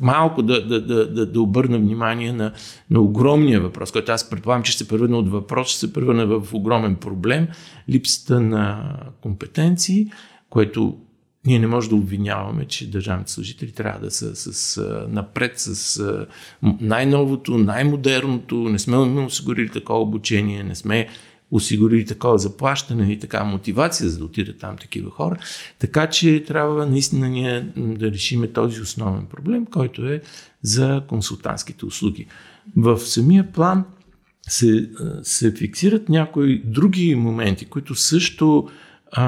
малко 0.00 0.42
да, 0.42 0.66
да, 0.66 0.86
да, 0.86 1.12
да, 1.12 1.26
да 1.26 1.40
обърна 1.40 1.78
внимание 1.78 2.32
на, 2.32 2.52
на 2.90 3.00
огромния 3.00 3.60
въпрос, 3.60 3.92
който 3.92 4.12
аз 4.12 4.30
предполагам, 4.30 4.62
че 4.62 4.72
ще 4.72 4.84
се 4.84 4.88
превърне 4.88 5.16
от 5.16 5.30
въпрос, 5.30 5.68
ще 5.68 5.78
се 5.78 5.92
превърне 5.92 6.24
в 6.24 6.42
огромен 6.52 6.96
проблем, 6.96 7.48
липсата 7.88 8.40
на 8.40 8.94
компетенции 9.20 10.10
което 10.56 10.96
ние 11.46 11.58
не 11.58 11.66
можем 11.66 11.90
да 11.90 11.96
обвиняваме, 11.96 12.64
че 12.64 12.90
държавните 12.90 13.32
служители 13.32 13.72
трябва 13.72 14.00
да 14.00 14.10
са 14.10 14.36
с, 14.36 14.82
напред 15.08 15.52
с 15.56 16.02
най-новото, 16.62 17.58
най-модерното, 17.58 18.56
не 18.56 18.78
сме 18.78 18.96
осигурили 18.96 19.68
такова 19.68 20.00
обучение, 20.00 20.62
не 20.62 20.74
сме 20.74 21.08
осигурили 21.50 22.04
такова 22.04 22.38
заплащане 22.38 23.12
и 23.12 23.18
така 23.18 23.44
мотивация, 23.44 24.08
за 24.08 24.18
да 24.18 24.24
отидат 24.24 24.58
там 24.58 24.76
такива 24.76 25.10
хора. 25.10 25.36
Така 25.78 26.06
че 26.06 26.44
трябва 26.46 26.86
наистина 26.86 27.28
ние 27.28 27.60
да 27.76 28.10
решиме 28.12 28.52
този 28.52 28.80
основен 28.80 29.26
проблем, 29.26 29.66
който 29.66 30.06
е 30.06 30.22
за 30.62 31.02
консултантските 31.08 31.86
услуги. 31.86 32.26
В 32.76 32.98
самия 32.98 33.52
план 33.52 33.84
се, 34.48 34.90
се 35.22 35.52
фиксират 35.52 36.08
някои 36.08 36.62
други 36.64 37.14
моменти, 37.14 37.64
които 37.64 37.94
също 37.94 38.68
а, 39.12 39.24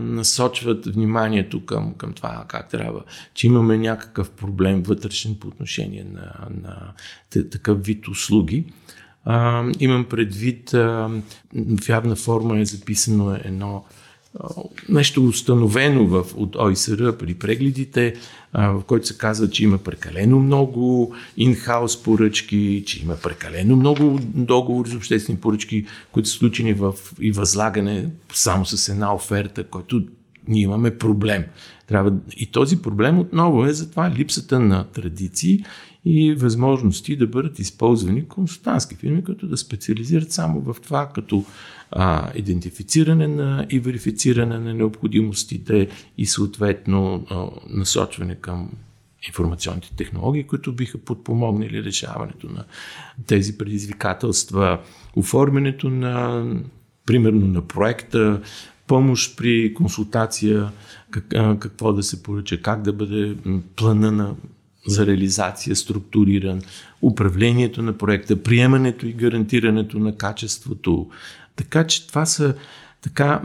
насочват 0.00 0.86
вниманието 0.86 1.64
към, 1.64 1.94
към 1.94 2.12
това 2.12 2.44
как 2.48 2.68
трябва, 2.68 3.02
че 3.34 3.46
имаме 3.46 3.78
някакъв 3.78 4.30
проблем 4.30 4.82
вътрешен 4.82 5.36
по 5.40 5.48
отношение 5.48 6.04
на, 6.04 6.48
на 6.62 6.92
такъв 7.50 7.84
вид 7.84 8.08
услуги. 8.08 8.64
А, 9.24 9.64
имам 9.80 10.04
предвид, 10.04 10.74
а, 10.74 11.10
в 11.54 11.88
явна 11.88 12.16
форма 12.16 12.58
е 12.58 12.64
записано 12.64 13.38
едно 13.44 13.84
нещо 14.88 15.24
установено 15.24 16.06
в, 16.06 16.24
от 16.36 16.56
ОИСР 16.56 17.18
при 17.18 17.34
прегледите, 17.34 18.14
в 18.54 18.82
който 18.86 19.06
се 19.06 19.18
казва, 19.18 19.50
че 19.50 19.64
има 19.64 19.78
прекалено 19.78 20.40
много 20.40 21.14
инхаус 21.36 22.02
поръчки, 22.02 22.82
че 22.86 23.02
има 23.02 23.16
прекалено 23.16 23.76
много 23.76 24.20
договори 24.22 24.90
за 24.90 24.96
обществени 24.96 25.38
поръчки, 25.38 25.86
които 26.12 26.28
са 26.28 26.34
случени 26.34 26.72
в 26.72 26.94
и 27.20 27.32
възлагане 27.32 28.10
само 28.34 28.66
с 28.66 28.88
една 28.88 29.14
оферта, 29.14 29.64
който 29.64 30.02
ние 30.48 30.62
имаме 30.62 30.98
проблем. 30.98 31.44
Трябва... 31.86 32.12
И 32.36 32.46
този 32.46 32.82
проблем 32.82 33.18
отново 33.18 33.64
е 33.64 33.72
за 33.72 33.90
това 33.90 34.10
липсата 34.10 34.60
на 34.60 34.84
традиции 34.84 35.64
и 36.04 36.34
възможности 36.34 37.16
да 37.16 37.26
бъдат 37.26 37.58
използвани 37.58 38.28
консултантски 38.28 38.94
фирми, 38.94 39.24
които 39.24 39.46
да 39.46 39.56
специализират 39.56 40.32
само 40.32 40.60
в 40.60 40.76
това, 40.82 41.08
като 41.14 41.44
а, 41.90 42.30
идентифициране 42.34 43.28
на 43.28 43.66
и 43.70 43.80
верифициране 43.80 44.58
на 44.58 44.74
необходимостите 44.74 45.88
и 46.18 46.26
съответно 46.26 47.26
а, 47.30 47.46
насочване 47.70 48.34
към 48.34 48.70
информационните 49.28 49.96
технологии, 49.96 50.46
които 50.46 50.72
биха 50.72 50.98
подпомогнали 50.98 51.84
решаването 51.84 52.46
на 52.46 52.64
тези 53.26 53.58
предизвикателства, 53.58 54.80
оформянето 55.16 55.90
на, 55.90 56.44
примерно, 57.06 57.46
на 57.46 57.62
проекта, 57.62 58.40
помощ 58.86 59.36
при 59.36 59.74
консултация, 59.74 60.72
как, 61.10 61.28
какво 61.58 61.92
да 61.92 62.02
се 62.02 62.22
поръча, 62.22 62.62
как 62.62 62.82
да 62.82 62.92
бъде 62.92 63.36
плана 63.76 64.12
на, 64.12 64.34
за 64.88 65.06
реализация 65.06 65.76
структуриран, 65.76 66.62
управлението 67.02 67.82
на 67.82 67.92
проекта, 67.92 68.42
приемането 68.42 69.06
и 69.06 69.12
гарантирането 69.12 69.98
на 69.98 70.16
качеството, 70.16 71.06
така 71.56 71.86
че 71.86 72.06
това 72.06 72.26
са 72.26 72.54
така 73.02 73.40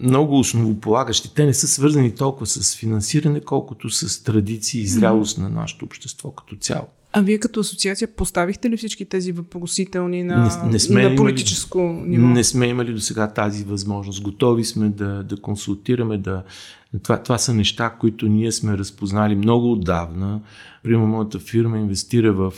много 0.00 0.38
основополагащи. 0.38 1.34
Те 1.34 1.46
не 1.46 1.54
са 1.54 1.68
свързани 1.68 2.14
толкова 2.14 2.46
с 2.46 2.76
финансиране, 2.76 3.40
колкото 3.40 3.90
с 3.90 4.22
традиции 4.22 4.80
и 4.80 4.86
зрялост 4.86 5.38
на 5.38 5.48
нашето 5.48 5.84
общество 5.84 6.30
като 6.30 6.56
цяло. 6.56 6.86
А 7.12 7.20
вие 7.20 7.38
като 7.38 7.60
асоциация 7.60 8.08
поставихте 8.08 8.70
ли 8.70 8.76
всички 8.76 9.04
тези 9.04 9.32
въпросителни 9.32 10.22
на, 10.22 10.62
не, 10.64 10.72
не 10.72 10.78
сме 10.78 11.08
на 11.08 11.16
политическо 11.16 11.78
имали, 11.78 12.08
ниво? 12.08 12.26
Не 12.26 12.44
сме 12.44 12.66
имали 12.66 12.92
до 12.92 13.00
сега 13.00 13.32
тази 13.32 13.64
възможност. 13.64 14.22
Готови 14.22 14.64
сме 14.64 14.88
да, 14.88 15.22
да 15.22 15.36
консултираме, 15.36 16.18
да... 16.18 16.42
Това, 17.02 17.22
това 17.22 17.38
са 17.38 17.54
неща, 17.54 17.90
които 18.00 18.28
ние 18.28 18.52
сме 18.52 18.78
разпознали 18.78 19.36
много 19.36 19.72
отдавна. 19.72 20.40
Примерно, 20.82 21.06
моята 21.06 21.38
фирма 21.38 21.78
инвестира 21.78 22.32
в 22.32 22.52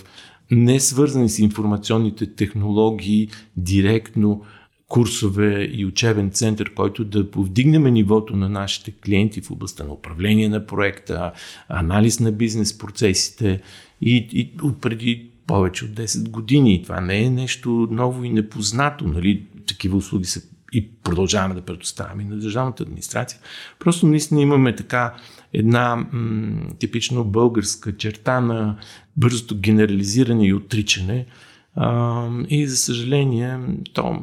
не 0.51 0.81
свързани 0.81 1.29
с 1.29 1.39
информационните 1.39 2.35
технологии 2.35 3.29
директно, 3.57 4.43
курсове 4.89 5.65
и 5.73 5.87
учебен 5.87 6.31
център, 6.31 6.75
който 6.75 7.05
да 7.05 7.31
повдигнем 7.31 7.83
нивото 7.83 8.37
на 8.37 8.49
нашите 8.49 8.93
клиенти 8.93 9.41
в 9.41 9.51
областта 9.51 9.85
на 9.85 9.93
управление 9.93 10.49
на 10.49 10.67
проекта, 10.67 11.33
анализ 11.69 12.21
на 12.21 12.33
бизнес 12.33 12.79
процесите 12.79 13.61
и, 14.01 14.17
и 14.17 14.51
преди 14.81 15.31
повече 15.47 15.85
от 15.85 15.91
10 15.91 16.31
години. 16.31 16.83
Това 16.83 17.01
не 17.01 17.25
е 17.25 17.31
нещо 17.31 17.89
ново 17.91 18.25
и 18.25 18.31
непознато. 18.31 19.07
Нали? 19.07 19.47
Такива 19.67 19.97
услуги 19.97 20.25
са 20.25 20.43
и 20.73 20.93
продължаваме 21.05 21.55
да 21.55 21.63
предоставяме 21.63 22.25
на 22.25 22.37
държавната 22.37 22.83
администрация. 22.83 23.41
Просто 23.79 24.07
наистина 24.07 24.41
имаме 24.41 24.77
така 24.77 25.15
една 25.53 26.07
м- 26.13 26.67
типично 26.79 27.25
българска 27.25 27.97
черта 27.97 28.41
на 28.41 28.77
бързото 29.17 29.59
генерализиране 29.59 30.47
и 30.47 30.55
отричане. 30.55 31.27
А, 31.75 32.29
и 32.49 32.67
за 32.67 32.77
съжаление, 32.77 33.59
то, 33.93 34.23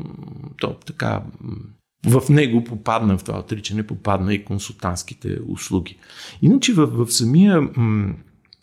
то 0.58 0.74
така 0.86 1.22
в 2.06 2.30
него 2.30 2.64
попадна, 2.64 3.18
в 3.18 3.24
това 3.24 3.40
отричане 3.40 3.88
попадна 3.88 4.34
и 4.34 4.46
консултантските 4.46 5.38
услуги. 5.48 5.98
Иначе 6.42 6.74
в, 6.74 6.86
в 6.86 7.12
самия 7.12 7.62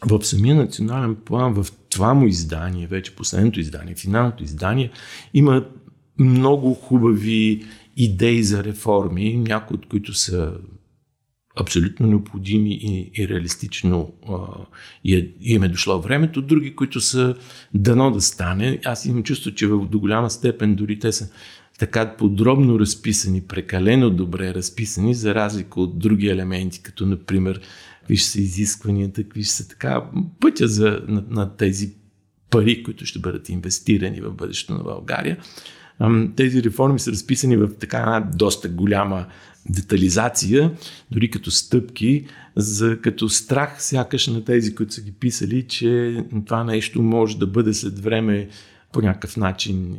в 0.05 0.25
самия 0.25 0.55
национален 0.55 1.17
план, 1.25 1.55
в 1.55 1.67
това 1.91 2.15
му 2.15 2.27
издание, 2.27 2.87
вече 2.87 3.17
последното 3.17 3.61
издание, 3.61 3.95
финалното 3.95 4.45
издание, 4.45 4.91
има 5.35 5.65
много 6.19 6.75
хубави 6.75 7.65
идеи 7.97 8.43
за 8.43 8.65
реформи, 8.65 9.37
някои 9.37 9.75
от 9.75 9.87
които 9.87 10.15
са 10.15 10.53
абсолютно 11.61 12.07
необходими 12.07 12.71
и, 12.75 13.11
и 13.15 13.29
реалистично 13.29 14.13
а, 14.29 14.35
и, 15.05 15.17
е, 15.17 15.19
и 15.41 15.55
им 15.55 15.63
е 15.63 15.69
дошло 15.69 16.01
времето, 16.01 16.43
други, 16.43 16.77
които 16.77 17.01
са 17.01 17.35
дано 17.75 18.11
да 18.11 18.21
стане. 18.21 18.81
Аз 18.85 19.05
имам 19.05 19.23
чувство, 19.23 19.55
че 19.55 19.67
в, 19.67 19.87
до 19.87 19.99
голяма 20.01 20.31
степен 20.31 20.75
дори 20.75 20.99
те 20.99 21.13
са 21.13 21.29
така 21.79 22.17
подробно 22.17 22.81
разписани, 22.81 23.41
прекалено 23.41 24.11
добре 24.11 24.55
разписани, 24.55 25.15
за 25.15 25.35
разлика 25.35 25.81
от 25.81 25.99
други 25.99 26.29
елементи, 26.29 26.83
като 26.83 27.07
например 27.07 27.61
какви 28.01 28.17
ще 28.17 28.31
са 28.31 28.41
изискванията, 28.41 29.23
какви 29.23 29.43
ще 29.43 29.53
са 29.53 29.69
така 29.69 30.05
пътя 30.41 30.69
за, 30.69 31.03
на, 31.09 31.25
на 31.29 31.57
тези 31.57 31.95
пари, 32.51 32.83
които 32.83 33.07
ще 33.07 33.19
бъдат 33.19 33.49
инвестирани 33.49 34.21
в 34.21 34.33
бъдещето 34.33 34.75
на 34.75 34.85
България. 34.85 35.39
Тези 36.37 36.63
реформи 36.63 36.99
са 36.99 37.11
разписани 37.11 37.57
в 37.57 37.69
така 37.81 38.29
доста 38.35 38.69
голяма 38.69 39.27
детализация, 39.71 40.73
дори 41.11 41.31
като 41.31 41.51
стъпки, 41.51 42.25
за, 42.57 42.99
като 43.01 43.29
страх 43.29 43.83
сякаш 43.83 44.27
на 44.27 44.45
тези, 44.45 44.75
които 44.75 44.93
са 44.93 45.01
ги 45.01 45.13
писали, 45.13 45.63
че 45.63 46.23
това 46.47 46.65
нещо 46.65 47.03
може 47.03 47.39
да 47.39 47.47
бъде 47.47 47.75
след 47.75 47.99
време 47.99 48.49
по 48.97 49.03
някакъв 49.03 49.37
начин 49.37 49.99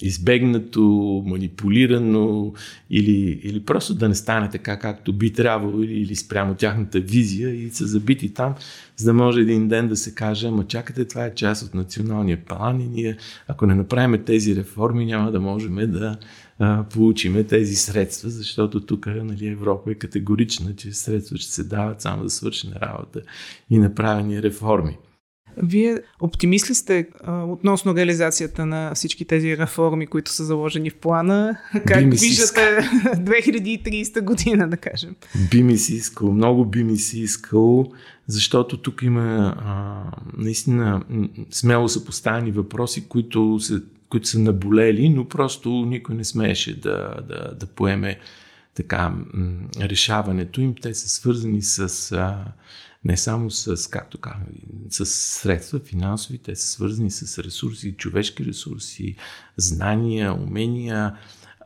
избегнато, 0.00 0.82
манипулирано 1.26 2.54
или, 2.90 3.40
или 3.42 3.64
просто 3.64 3.94
да 3.94 4.08
не 4.08 4.14
стане 4.14 4.50
така, 4.50 4.78
както 4.78 5.12
би 5.12 5.32
трябвало 5.32 5.82
или, 5.82 5.92
или 5.92 6.16
спрямо 6.16 6.54
тяхната 6.54 7.00
визия 7.00 7.54
и 7.54 7.70
са 7.70 7.86
забити 7.86 8.34
там, 8.34 8.54
за 8.96 9.06
да 9.06 9.12
може 9.12 9.40
един 9.40 9.68
ден 9.68 9.88
да 9.88 9.96
се 9.96 10.14
каже, 10.14 10.48
ама 10.48 10.66
чакате, 10.66 11.04
това 11.04 11.26
е 11.26 11.34
част 11.34 11.62
от 11.62 11.74
националния 11.74 12.44
план 12.44 12.80
и 12.80 12.86
ние, 12.86 13.16
ако 13.48 13.66
не 13.66 13.74
направим 13.74 14.24
тези 14.24 14.56
реформи, 14.56 15.06
няма 15.06 15.32
да 15.32 15.40
можем 15.40 15.74
да 15.74 16.16
а, 16.58 16.84
получиме 16.84 17.44
тези 17.44 17.76
средства, 17.76 18.30
защото 18.30 18.80
тук 18.80 19.06
нали, 19.06 19.46
Европа 19.46 19.90
е 19.90 19.94
категорична, 19.94 20.76
че 20.76 20.92
средства 20.92 21.36
ще 21.36 21.52
се 21.52 21.64
дават 21.64 22.00
само 22.00 22.22
да 22.22 22.30
свърши 22.30 22.68
работа 22.82 23.20
и 23.70 23.78
направени 23.78 24.42
реформи. 24.42 24.96
Вие 25.56 25.98
оптимист 26.20 26.70
ли 26.70 26.74
сте 26.74 27.08
а, 27.24 27.44
относно 27.44 27.96
реализацията 27.96 28.66
на 28.66 28.92
всички 28.94 29.24
тези 29.24 29.58
реформи, 29.58 30.06
които 30.06 30.30
са 30.30 30.44
заложени 30.44 30.90
в 30.90 30.94
плана? 30.94 31.56
Как 31.86 32.04
виждате 32.10 32.60
2030 33.16 34.20
година, 34.24 34.68
да 34.68 34.76
кажем? 34.76 35.16
Би 35.50 35.62
ми 35.62 35.78
си 35.78 35.94
искал, 35.94 36.32
много 36.32 36.64
би 36.64 36.84
ми 36.84 36.96
си 36.96 37.20
искал, 37.20 37.92
защото 38.26 38.76
тук 38.76 39.02
има 39.02 39.54
а, 39.58 40.02
наистина 40.36 41.02
смело 41.50 41.88
са 41.88 42.04
поставени 42.04 42.50
въпроси, 42.50 43.08
които, 43.08 43.58
са, 43.60 43.82
които 44.08 44.28
са 44.28 44.38
наболели, 44.38 45.08
но 45.08 45.28
просто 45.28 45.70
никой 45.70 46.14
не 46.14 46.24
смееше 46.24 46.80
да, 46.80 47.14
да, 47.28 47.54
да 47.60 47.66
поеме 47.66 48.18
така 48.74 49.14
решаването 49.80 50.60
им. 50.60 50.74
Те 50.82 50.94
са 50.94 51.08
свързани 51.08 51.62
с... 51.62 52.12
А, 52.12 52.44
не 53.04 53.16
само 53.16 53.50
с, 53.50 53.90
както 53.90 54.18
казвам, 54.18 54.46
с 54.90 55.06
средства 55.06 55.78
финансови, 55.78 56.38
те 56.38 56.56
са 56.56 56.68
свързани 56.68 57.10
с 57.10 57.44
ресурси, 57.44 57.94
човешки 57.98 58.44
ресурси, 58.44 59.16
знания, 59.56 60.34
умения 60.34 61.16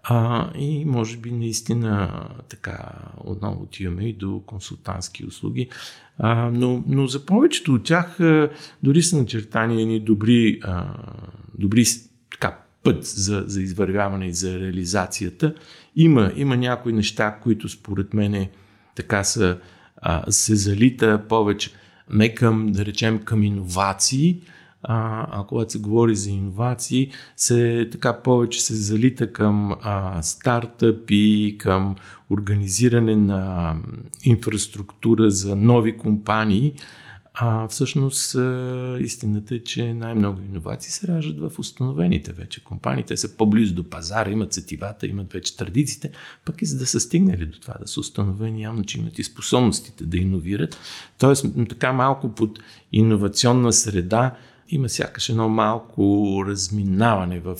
а, 0.02 0.50
и 0.58 0.84
може 0.84 1.16
би 1.16 1.32
наистина 1.32 2.24
така 2.48 2.92
отново 3.24 3.62
отиваме 3.62 4.04
и 4.04 4.12
до 4.12 4.42
консултантски 4.46 5.26
услуги. 5.26 5.68
А, 6.18 6.50
но, 6.50 6.84
но 6.86 7.06
за 7.06 7.26
повечето 7.26 7.74
от 7.74 7.84
тях 7.84 8.20
а, 8.20 8.50
дори 8.82 9.02
са 9.02 9.16
начертани 9.16 9.86
ни 9.86 10.00
добри, 10.00 10.60
а, 10.62 10.94
добри 11.58 11.84
така, 12.30 12.58
път 12.82 13.04
за, 13.04 13.44
за 13.46 13.62
извървяване 13.62 14.26
и 14.26 14.32
за 14.32 14.60
реализацията. 14.60 15.54
Има, 15.96 16.32
има 16.36 16.56
някои 16.56 16.92
неща, 16.92 17.38
които 17.42 17.68
според 17.68 18.14
мен 18.14 18.48
така 18.94 19.24
са 19.24 19.58
а, 19.96 20.32
се 20.32 20.56
залита 20.56 21.22
повече. 21.28 21.70
Не 22.10 22.34
към, 22.34 22.72
да 22.72 22.84
речем, 22.84 23.18
към 23.18 23.42
иновации, 23.42 24.40
а, 24.82 25.26
а 25.40 25.44
когато 25.44 25.72
се 25.72 25.78
говори 25.78 26.16
за 26.16 26.30
иновации, 26.30 27.10
се 27.36 27.88
така 27.92 28.22
повече 28.22 28.62
се 28.62 28.74
залита 28.74 29.32
към 29.32 29.74
а, 29.82 30.22
стартъпи, 30.22 31.56
към 31.58 31.96
организиране 32.30 33.16
на 33.16 33.74
инфраструктура 34.24 35.30
за 35.30 35.56
нови 35.56 35.96
компании, 35.96 36.74
а 37.38 37.68
всъщност 37.68 38.36
истината 39.00 39.54
е, 39.54 39.58
че 39.58 39.94
най-много 39.94 40.40
иновации 40.40 40.92
се 40.92 41.08
раждат 41.08 41.38
в 41.38 41.58
установените 41.58 42.32
вече 42.32 42.64
компании. 42.64 43.04
Те 43.04 43.16
са 43.16 43.36
по-близо 43.36 43.74
до 43.74 43.90
пазара, 43.90 44.30
имат 44.30 44.52
сетивата, 44.52 45.06
имат 45.06 45.32
вече 45.32 45.56
традициите, 45.56 46.10
пък 46.44 46.62
и 46.62 46.66
за 46.66 46.78
да 46.78 46.86
са 46.86 47.00
стигнали 47.00 47.46
до 47.46 47.60
това 47.60 47.74
да 47.80 47.86
са 47.86 48.00
установени, 48.00 48.62
явно, 48.62 48.84
че 48.84 48.98
имат 48.98 49.18
и 49.18 49.24
способностите 49.24 50.04
да 50.04 50.16
иновират. 50.16 50.78
Тоест, 51.18 51.46
така 51.68 51.92
малко 51.92 52.34
под 52.34 52.58
иновационна 52.92 53.72
среда 53.72 54.36
има 54.68 54.88
сякаш 54.88 55.28
едно 55.28 55.48
малко 55.48 56.44
разминаване 56.46 57.40
в, 57.40 57.56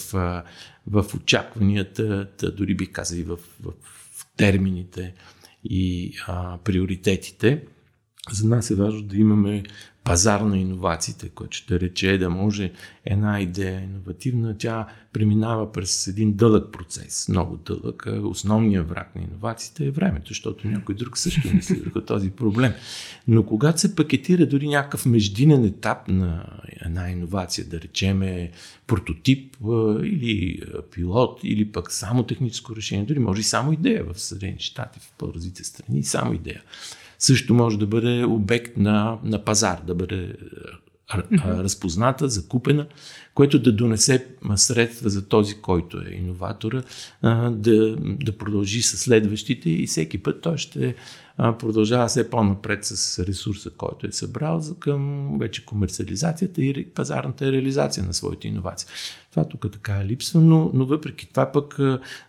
в 0.87 1.05
очакванията, 1.15 2.29
дори 2.57 2.75
би 2.75 2.93
казал 2.93 3.19
и 3.19 3.23
в, 3.23 3.37
в, 3.37 3.71
в 4.13 4.27
термините 4.37 5.15
и 5.65 6.13
а, 6.27 6.59
приоритетите. 6.59 7.63
За 8.33 8.49
нас 8.49 8.71
е 8.71 8.75
важно 8.75 9.03
да 9.03 9.17
имаме 9.17 9.63
пазар 10.05 10.41
на 10.41 10.59
иновациите, 10.59 11.29
което 11.29 11.57
ще 11.57 11.81
рече 11.81 12.19
да 12.19 12.31
може 12.31 12.73
една 13.05 13.41
идея 13.41 13.81
иновативна, 13.81 14.59
тя 14.59 14.87
преминава 15.13 15.73
през 15.73 16.07
един 16.07 16.33
дълъг 16.35 16.73
процес, 16.73 17.29
много 17.29 17.57
дълъг. 17.57 18.07
Основният 18.23 18.89
враг 18.89 19.17
на 19.17 19.23
иновациите 19.23 19.87
е 19.87 19.91
времето, 19.91 20.29
защото 20.29 20.69
някой 20.69 20.95
друг 20.95 21.19
също 21.19 21.55
мисли 21.55 21.81
върху 21.81 22.01
този 22.01 22.31
проблем. 22.31 22.73
Но 23.29 23.47
когато 23.47 23.81
се 23.81 23.97
пакетира 23.97 24.47
дори 24.47 24.69
някакъв 24.69 25.07
междинен 25.07 25.65
етап 25.65 26.09
на 26.09 26.47
една 26.67 27.11
иновация, 27.11 27.65
да 27.65 27.81
речеме 27.81 28.51
прототип 28.87 29.57
или 30.05 30.63
пилот, 30.95 31.41
или 31.45 31.73
пък 31.73 31.93
само 31.93 32.23
техническо 32.23 32.77
решение, 32.77 33.05
дори 33.05 33.19
може 33.19 33.41
и 33.41 33.45
само 33.45 33.73
идея 33.73 34.05
в 34.05 34.21
Съединените 34.21 34.65
щати, 34.65 35.01
в 35.01 35.13
по-развите 35.19 35.65
страни, 35.65 36.05
само 36.05 36.33
идея 36.33 36.63
също 37.19 37.55
може 37.55 37.79
да 37.79 37.87
бъде 37.87 38.25
обект 38.25 38.77
на, 38.77 39.19
на 39.25 39.45
пазар, 39.45 39.81
да 39.87 39.95
бъде 39.95 40.35
разпозната, 41.45 42.29
закупена, 42.29 42.87
което 43.35 43.59
да 43.59 43.73
донесе 43.73 44.27
средства 44.57 45.11
за 45.11 45.29
този, 45.29 45.55
който 45.55 45.99
е 45.99 46.15
иноватора, 46.15 46.83
да, 47.51 47.97
да 47.97 48.39
продължи 48.39 48.83
с 48.83 48.97
следващите 48.97 49.71
и 49.71 49.87
всеки 49.87 50.19
път 50.19 50.43
той 50.43 50.59
ще 50.59 50.95
продължава 51.37 52.07
все 52.07 52.31
по-напред 52.31 52.85
с 52.85 53.25
ресурса, 53.25 53.71
който 53.71 54.07
е 54.07 54.13
събрал 54.13 54.61
за 54.61 54.75
към 54.75 55.33
вече 55.39 55.65
комерциализацията 55.65 56.63
и 56.63 56.91
пазарната 56.91 57.53
реализация 57.53 58.05
на 58.05 58.15
своите 58.15 58.49
иновации. 58.49 58.89
Това 59.31 59.49
тук 59.49 59.73
така 59.73 60.05
липсва, 60.05 60.41
но, 60.41 60.71
но 60.75 60.87
въпреки 60.87 61.29
това 61.29 61.53
пък 61.53 61.79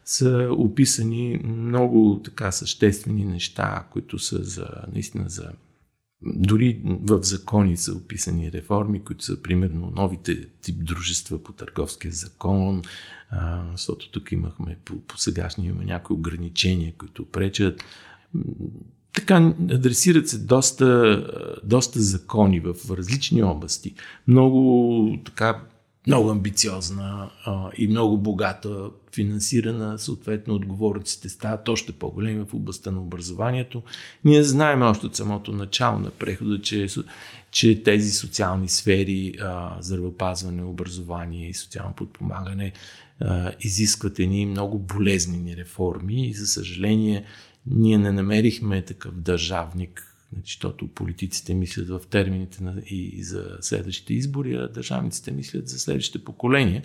са 0.05 0.49
описани 0.51 1.39
много 1.43 2.21
така 2.23 2.51
съществени 2.51 3.25
неща, 3.25 3.85
които 3.91 4.19
са 4.19 4.43
за, 4.43 4.67
наистина 4.93 5.29
за 5.29 5.51
дори 6.21 6.81
в 6.83 7.23
закони 7.23 7.77
са 7.77 7.93
описани 7.93 8.51
реформи, 8.51 9.03
които 9.03 9.23
са 9.23 9.41
примерно 9.41 9.91
новите 9.95 10.49
тип 10.61 10.83
дружества 10.83 11.43
по 11.43 11.53
търговския 11.53 12.11
закон, 12.11 12.81
а, 13.29 13.63
защото 13.71 14.11
тук 14.11 14.31
имахме 14.31 14.77
по, 14.85 14.99
по 14.99 15.17
сегашния 15.17 15.69
има 15.69 15.83
някои 15.83 16.15
ограничения, 16.15 16.93
които 16.97 17.25
пречат 17.25 17.83
така 19.13 19.53
адресират 19.71 20.27
се 20.29 20.37
доста, 20.37 21.59
доста 21.63 22.01
закони 22.01 22.59
в 22.59 22.75
различни 22.89 23.43
области. 23.43 23.95
Много 24.27 25.21
така 25.25 25.61
много 26.07 26.29
амбициозна 26.29 27.29
а, 27.45 27.69
и 27.77 27.87
много 27.87 28.17
богата, 28.17 28.89
финансирана, 29.15 29.99
съответно 29.99 30.53
отговорниците 30.53 31.29
стават 31.29 31.69
още 31.69 31.91
по-големи 31.91 32.45
в 32.45 32.53
областта 32.53 32.91
на 32.91 33.01
образованието. 33.01 33.83
Ние 34.25 34.43
знаем 34.43 34.81
още 34.81 35.05
от 35.05 35.15
самото 35.15 35.51
начало 35.51 35.99
на 35.99 36.09
прехода, 36.09 36.61
че, 36.61 36.87
че 37.51 37.83
тези 37.83 38.11
социални 38.11 38.69
сфери, 38.69 39.33
а, 39.41 39.77
здравеопазване, 39.81 40.63
образование 40.63 41.49
и 41.49 41.53
социално 41.53 41.93
подпомагане 41.93 42.73
а, 43.19 43.51
изискват 43.61 44.19
едни 44.19 44.45
много 44.45 44.79
болезнени 44.79 45.57
реформи 45.57 46.27
и 46.27 46.33
за 46.33 46.47
съжаление 46.47 47.25
ние 47.71 47.97
не 47.97 48.11
намерихме 48.11 48.81
такъв 48.81 49.15
държавник, 49.15 50.16
защото 50.45 50.87
политиците 50.87 51.53
мислят 51.53 51.89
в 51.89 52.01
термините 52.09 52.63
на, 52.63 52.73
и 52.85 53.23
за 53.23 53.57
следващите 53.61 54.13
избори, 54.13 54.53
а 54.53 54.67
държавниците 54.67 55.31
мислят 55.31 55.69
за 55.69 55.79
следващите 55.79 56.25
поколения. 56.25 56.83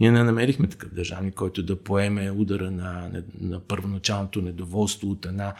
Ние 0.00 0.10
не 0.10 0.24
намерихме 0.24 0.68
такъв 0.68 0.94
държавник, 0.94 1.34
който 1.34 1.62
да 1.62 1.76
поеме 1.76 2.30
удара 2.30 2.70
на, 2.70 2.92
на, 3.12 3.22
на 3.40 3.60
първоначалното 3.60 4.42
недоволство 4.42 5.10
от 5.10 5.26
една 5.26 5.54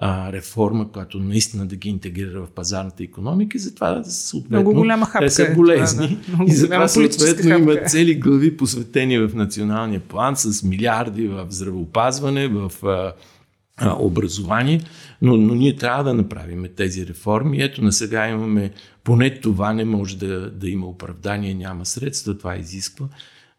а, 0.00 0.32
реформа, 0.32 0.92
която 0.92 1.18
наистина 1.18 1.66
да 1.66 1.76
ги 1.76 1.88
интегрира 1.88 2.42
в 2.46 2.50
пазарната 2.50 3.02
економика 3.02 3.56
и 3.56 3.60
затова 3.60 4.04
съответно 4.04 4.56
Много 4.56 4.74
голяма 4.74 5.06
хапка 5.06 5.26
те 5.26 5.30
са 5.30 5.42
е 5.42 5.54
болезни 5.54 6.18
това, 6.22 6.44
да. 6.44 6.50
и 6.52 6.54
затова 6.54 6.88
съответно 6.88 7.50
хапка. 7.50 7.56
има 7.56 7.76
цели 7.86 8.14
глави 8.14 8.56
посветени 8.56 9.18
в 9.18 9.30
националния 9.34 10.00
план 10.00 10.36
с 10.36 10.62
милиарди 10.62 11.28
в 11.28 11.46
здравеопазване, 11.50 12.48
в 12.48 12.72
а, 12.86 13.12
образование, 13.98 14.80
но, 15.22 15.36
но 15.36 15.54
ние 15.54 15.76
трябва 15.76 16.04
да 16.04 16.14
направим 16.14 16.66
тези 16.76 17.06
реформи. 17.06 17.62
Ето 17.62 17.84
на 17.84 17.92
сега 17.92 18.28
имаме, 18.28 18.72
поне 19.04 19.40
това 19.40 19.72
не 19.72 19.84
може 19.84 20.18
да, 20.18 20.50
да 20.50 20.68
има 20.68 20.86
оправдание, 20.86 21.54
няма 21.54 21.86
средства, 21.86 22.38
това 22.38 22.56
изисква 22.56 23.08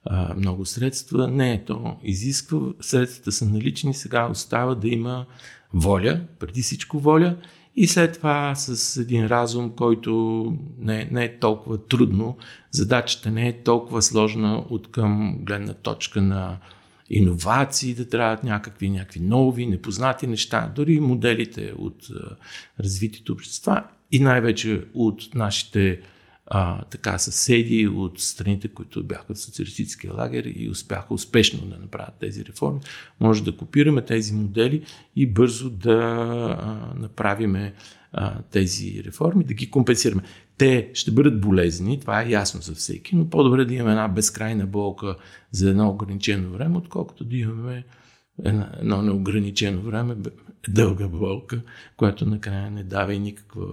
а, 0.05 0.34
много 0.34 0.65
средства. 0.65 1.27
Не, 1.27 1.63
то 1.65 1.97
изисква, 2.03 2.60
средствата 2.82 3.32
са 3.32 3.45
налични, 3.45 3.93
сега 3.93 4.27
остава 4.27 4.75
да 4.75 4.88
има 4.88 5.25
воля, 5.73 6.21
преди 6.39 6.62
всичко 6.62 6.99
воля, 6.99 7.36
и 7.75 7.88
след 7.88 8.13
това 8.13 8.55
с 8.55 8.97
един 8.97 9.27
разум, 9.27 9.69
който 9.69 10.43
не, 10.79 11.10
не 11.12 11.23
е 11.23 11.39
толкова 11.39 11.77
трудно, 11.88 12.38
задачата 12.71 13.32
не 13.32 13.47
е 13.47 13.63
толкова 13.63 14.01
сложна 14.01 14.65
от 14.69 14.91
към 14.91 15.38
гледна 15.41 15.73
точка 15.73 16.21
на 16.21 16.58
иновации, 17.10 17.93
да 17.93 18.10
трябват 18.10 18.43
някакви, 18.43 18.89
някакви 18.89 19.19
нови, 19.19 19.65
непознати 19.65 20.28
неща, 20.28 20.72
дори 20.76 21.00
моделите 21.00 21.74
от 21.78 22.08
развитите 22.80 23.32
общества 23.32 23.84
и 24.12 24.19
най-вече 24.19 24.84
от 24.93 25.36
нашите 25.36 26.02
а, 26.49 26.81
така 26.81 27.17
съседи 27.17 27.88
от 27.88 28.19
страните, 28.19 28.67
които 28.67 29.03
бяха 29.03 29.33
в 29.33 29.39
социалистическия 29.39 30.13
лагер 30.13 30.43
и 30.43 30.69
успяха 30.69 31.13
успешно 31.13 31.67
да 31.67 31.77
направят 31.77 32.15
тези 32.19 32.45
реформи. 32.45 32.79
Може 33.19 33.43
да 33.43 33.57
копираме 33.57 34.01
тези 34.01 34.33
модели 34.33 34.85
и 35.15 35.27
бързо 35.27 35.69
да 35.69 35.97
а, 36.59 36.99
направиме 36.99 37.73
а, 38.13 38.41
тези 38.41 39.03
реформи, 39.05 39.43
да 39.43 39.53
ги 39.53 39.69
компенсираме. 39.69 40.21
Те 40.57 40.89
ще 40.93 41.12
бъдат 41.12 41.41
болезни, 41.41 41.99
това 41.99 42.21
е 42.21 42.29
ясно 42.29 42.62
за 42.62 42.75
всеки, 42.75 43.15
но 43.15 43.29
по-добре 43.29 43.65
да 43.65 43.73
имаме 43.73 43.91
една 43.91 44.07
безкрайна 44.07 44.65
болка 44.65 45.15
за 45.51 45.69
едно 45.69 45.89
ограничено 45.89 46.49
време, 46.49 46.77
отколкото 46.77 47.23
да 47.23 47.38
имаме 47.38 47.83
едно 48.45 49.02
неограничено 49.02 49.82
време, 49.82 50.15
дълга 50.69 51.08
болка, 51.08 51.62
която 51.97 52.25
накрая 52.25 52.71
не 52.71 52.84
дава 52.84 53.13
и 53.13 53.19
никаква 53.19 53.67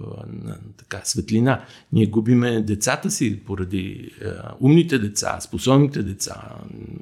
така 0.77 1.01
светлина. 1.03 1.65
Ние 1.93 2.05
губиме 2.05 2.61
децата 2.61 3.11
си 3.11 3.39
поради 3.45 4.11
е, 4.21 4.27
умните 4.59 4.99
деца, 4.99 5.39
способните 5.41 6.03
деца. 6.03 6.55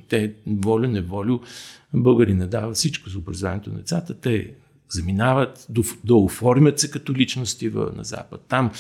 Те 0.10 0.34
воля, 0.48 0.88
неволю. 0.88 1.40
Българи 1.94 2.34
не 2.34 2.48
дава 2.48 2.74
всичко 2.74 3.10
за 3.10 3.18
образованието 3.18 3.70
на 3.70 3.78
децата. 3.78 4.14
Те 4.14 4.54
заминават, 4.90 5.66
да, 5.70 5.82
да 6.04 6.16
оформят 6.16 6.80
се 6.80 6.92
като 6.92 7.14
личности 7.14 7.70
на 7.70 8.04
Запад. 8.04 8.46
Там 8.48 8.72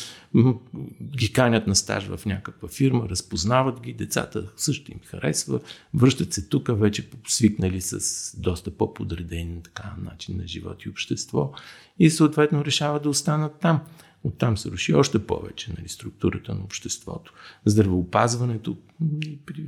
ги 1.01 1.33
канят 1.33 1.67
на 1.67 1.75
стаж 1.75 2.07
в 2.07 2.25
някаква 2.25 2.67
фирма, 2.67 3.09
разпознават 3.09 3.81
ги, 3.81 3.93
децата 3.93 4.51
също 4.57 4.91
им 4.91 4.99
харесва, 5.05 5.59
връщат 5.93 6.33
се 6.33 6.47
тук, 6.47 6.69
вече 6.79 7.09
свикнали 7.27 7.81
с 7.81 7.99
доста 8.37 8.71
по-подреден 8.71 9.61
така, 9.63 9.95
начин 10.03 10.37
на 10.37 10.47
живот 10.47 10.83
и 10.83 10.89
общество 10.89 11.53
и 11.99 12.09
съответно 12.09 12.65
решават 12.65 13.03
да 13.03 13.09
останат 13.09 13.59
там. 13.59 13.81
Оттам 14.23 14.57
се 14.57 14.71
руши 14.71 14.93
още 14.93 15.25
повече 15.25 15.73
нали, 15.77 15.89
структурата 15.89 16.55
на 16.55 16.63
обществото. 16.63 17.33
Здравеопазването, 17.65 18.77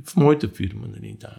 в 0.06 0.16
моята 0.16 0.48
фирма, 0.48 0.88
нали, 0.88 1.16
да, 1.20 1.36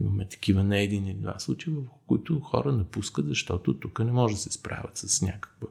имаме 0.00 0.28
такива 0.28 0.64
не 0.64 0.82
един 0.82 1.06
или 1.06 1.14
два 1.14 1.38
случая, 1.38 1.76
в 1.76 2.06
които 2.06 2.40
хора 2.40 2.72
напускат, 2.72 3.28
защото 3.28 3.74
тук 3.74 3.98
не 3.98 4.12
може 4.12 4.34
да 4.34 4.40
се 4.40 4.52
справят 4.52 4.96
с 4.98 5.22
някаква 5.22 5.68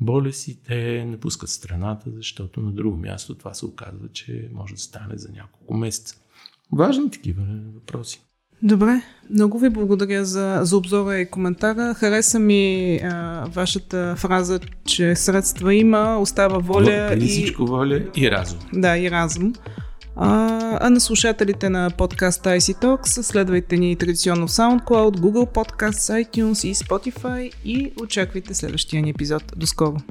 болест 0.00 0.48
и 0.48 0.62
те 0.62 1.04
напускат 1.04 1.50
страната, 1.50 2.10
защото 2.16 2.60
на 2.60 2.72
друго 2.72 2.96
място 2.96 3.34
това 3.34 3.54
се 3.54 3.66
оказва, 3.66 4.08
че 4.12 4.50
може 4.52 4.74
да 4.74 4.80
стане 4.80 5.18
за 5.18 5.32
няколко 5.32 5.74
месеца. 5.74 6.16
Важни 6.72 7.10
такива 7.10 7.42
въпроси. 7.74 8.20
Добре, 8.62 9.02
много 9.30 9.58
ви 9.58 9.70
благодаря 9.70 10.24
за, 10.24 10.60
за 10.62 10.76
обзора 10.76 11.18
и 11.18 11.30
коментара. 11.30 11.94
Хареса 11.94 12.38
ми 12.38 12.96
а, 12.96 13.46
вашата 13.48 14.14
фраза, 14.16 14.60
че 14.84 15.16
средства 15.16 15.74
има, 15.74 16.18
остава 16.18 16.58
воля. 16.58 17.06
Преди 17.10 17.24
и... 17.24 17.28
всичко 17.28 17.66
воля 17.66 18.02
и 18.16 18.30
разум. 18.30 18.58
Да, 18.72 18.98
и 18.98 19.10
разум. 19.10 19.52
А, 20.20 20.78
а 20.80 20.90
на 20.90 21.00
слушателите 21.00 21.68
на 21.68 21.90
подкаста 21.90 22.50
IC 22.50 22.82
Talks 22.82 23.22
следвайте 23.22 23.76
ни 23.76 23.96
традиционно 23.96 24.46
в 24.46 24.50
SoundCloud, 24.50 25.16
Google 25.16 25.46
Podcasts, 25.52 26.24
iTunes 26.24 26.66
и 26.66 26.74
Spotify 26.74 27.52
и 27.64 27.92
очаквайте 28.02 28.54
следващия 28.54 29.00
ни 29.00 29.08
епизод. 29.08 29.44
До 29.56 29.66
скоро! 29.66 30.02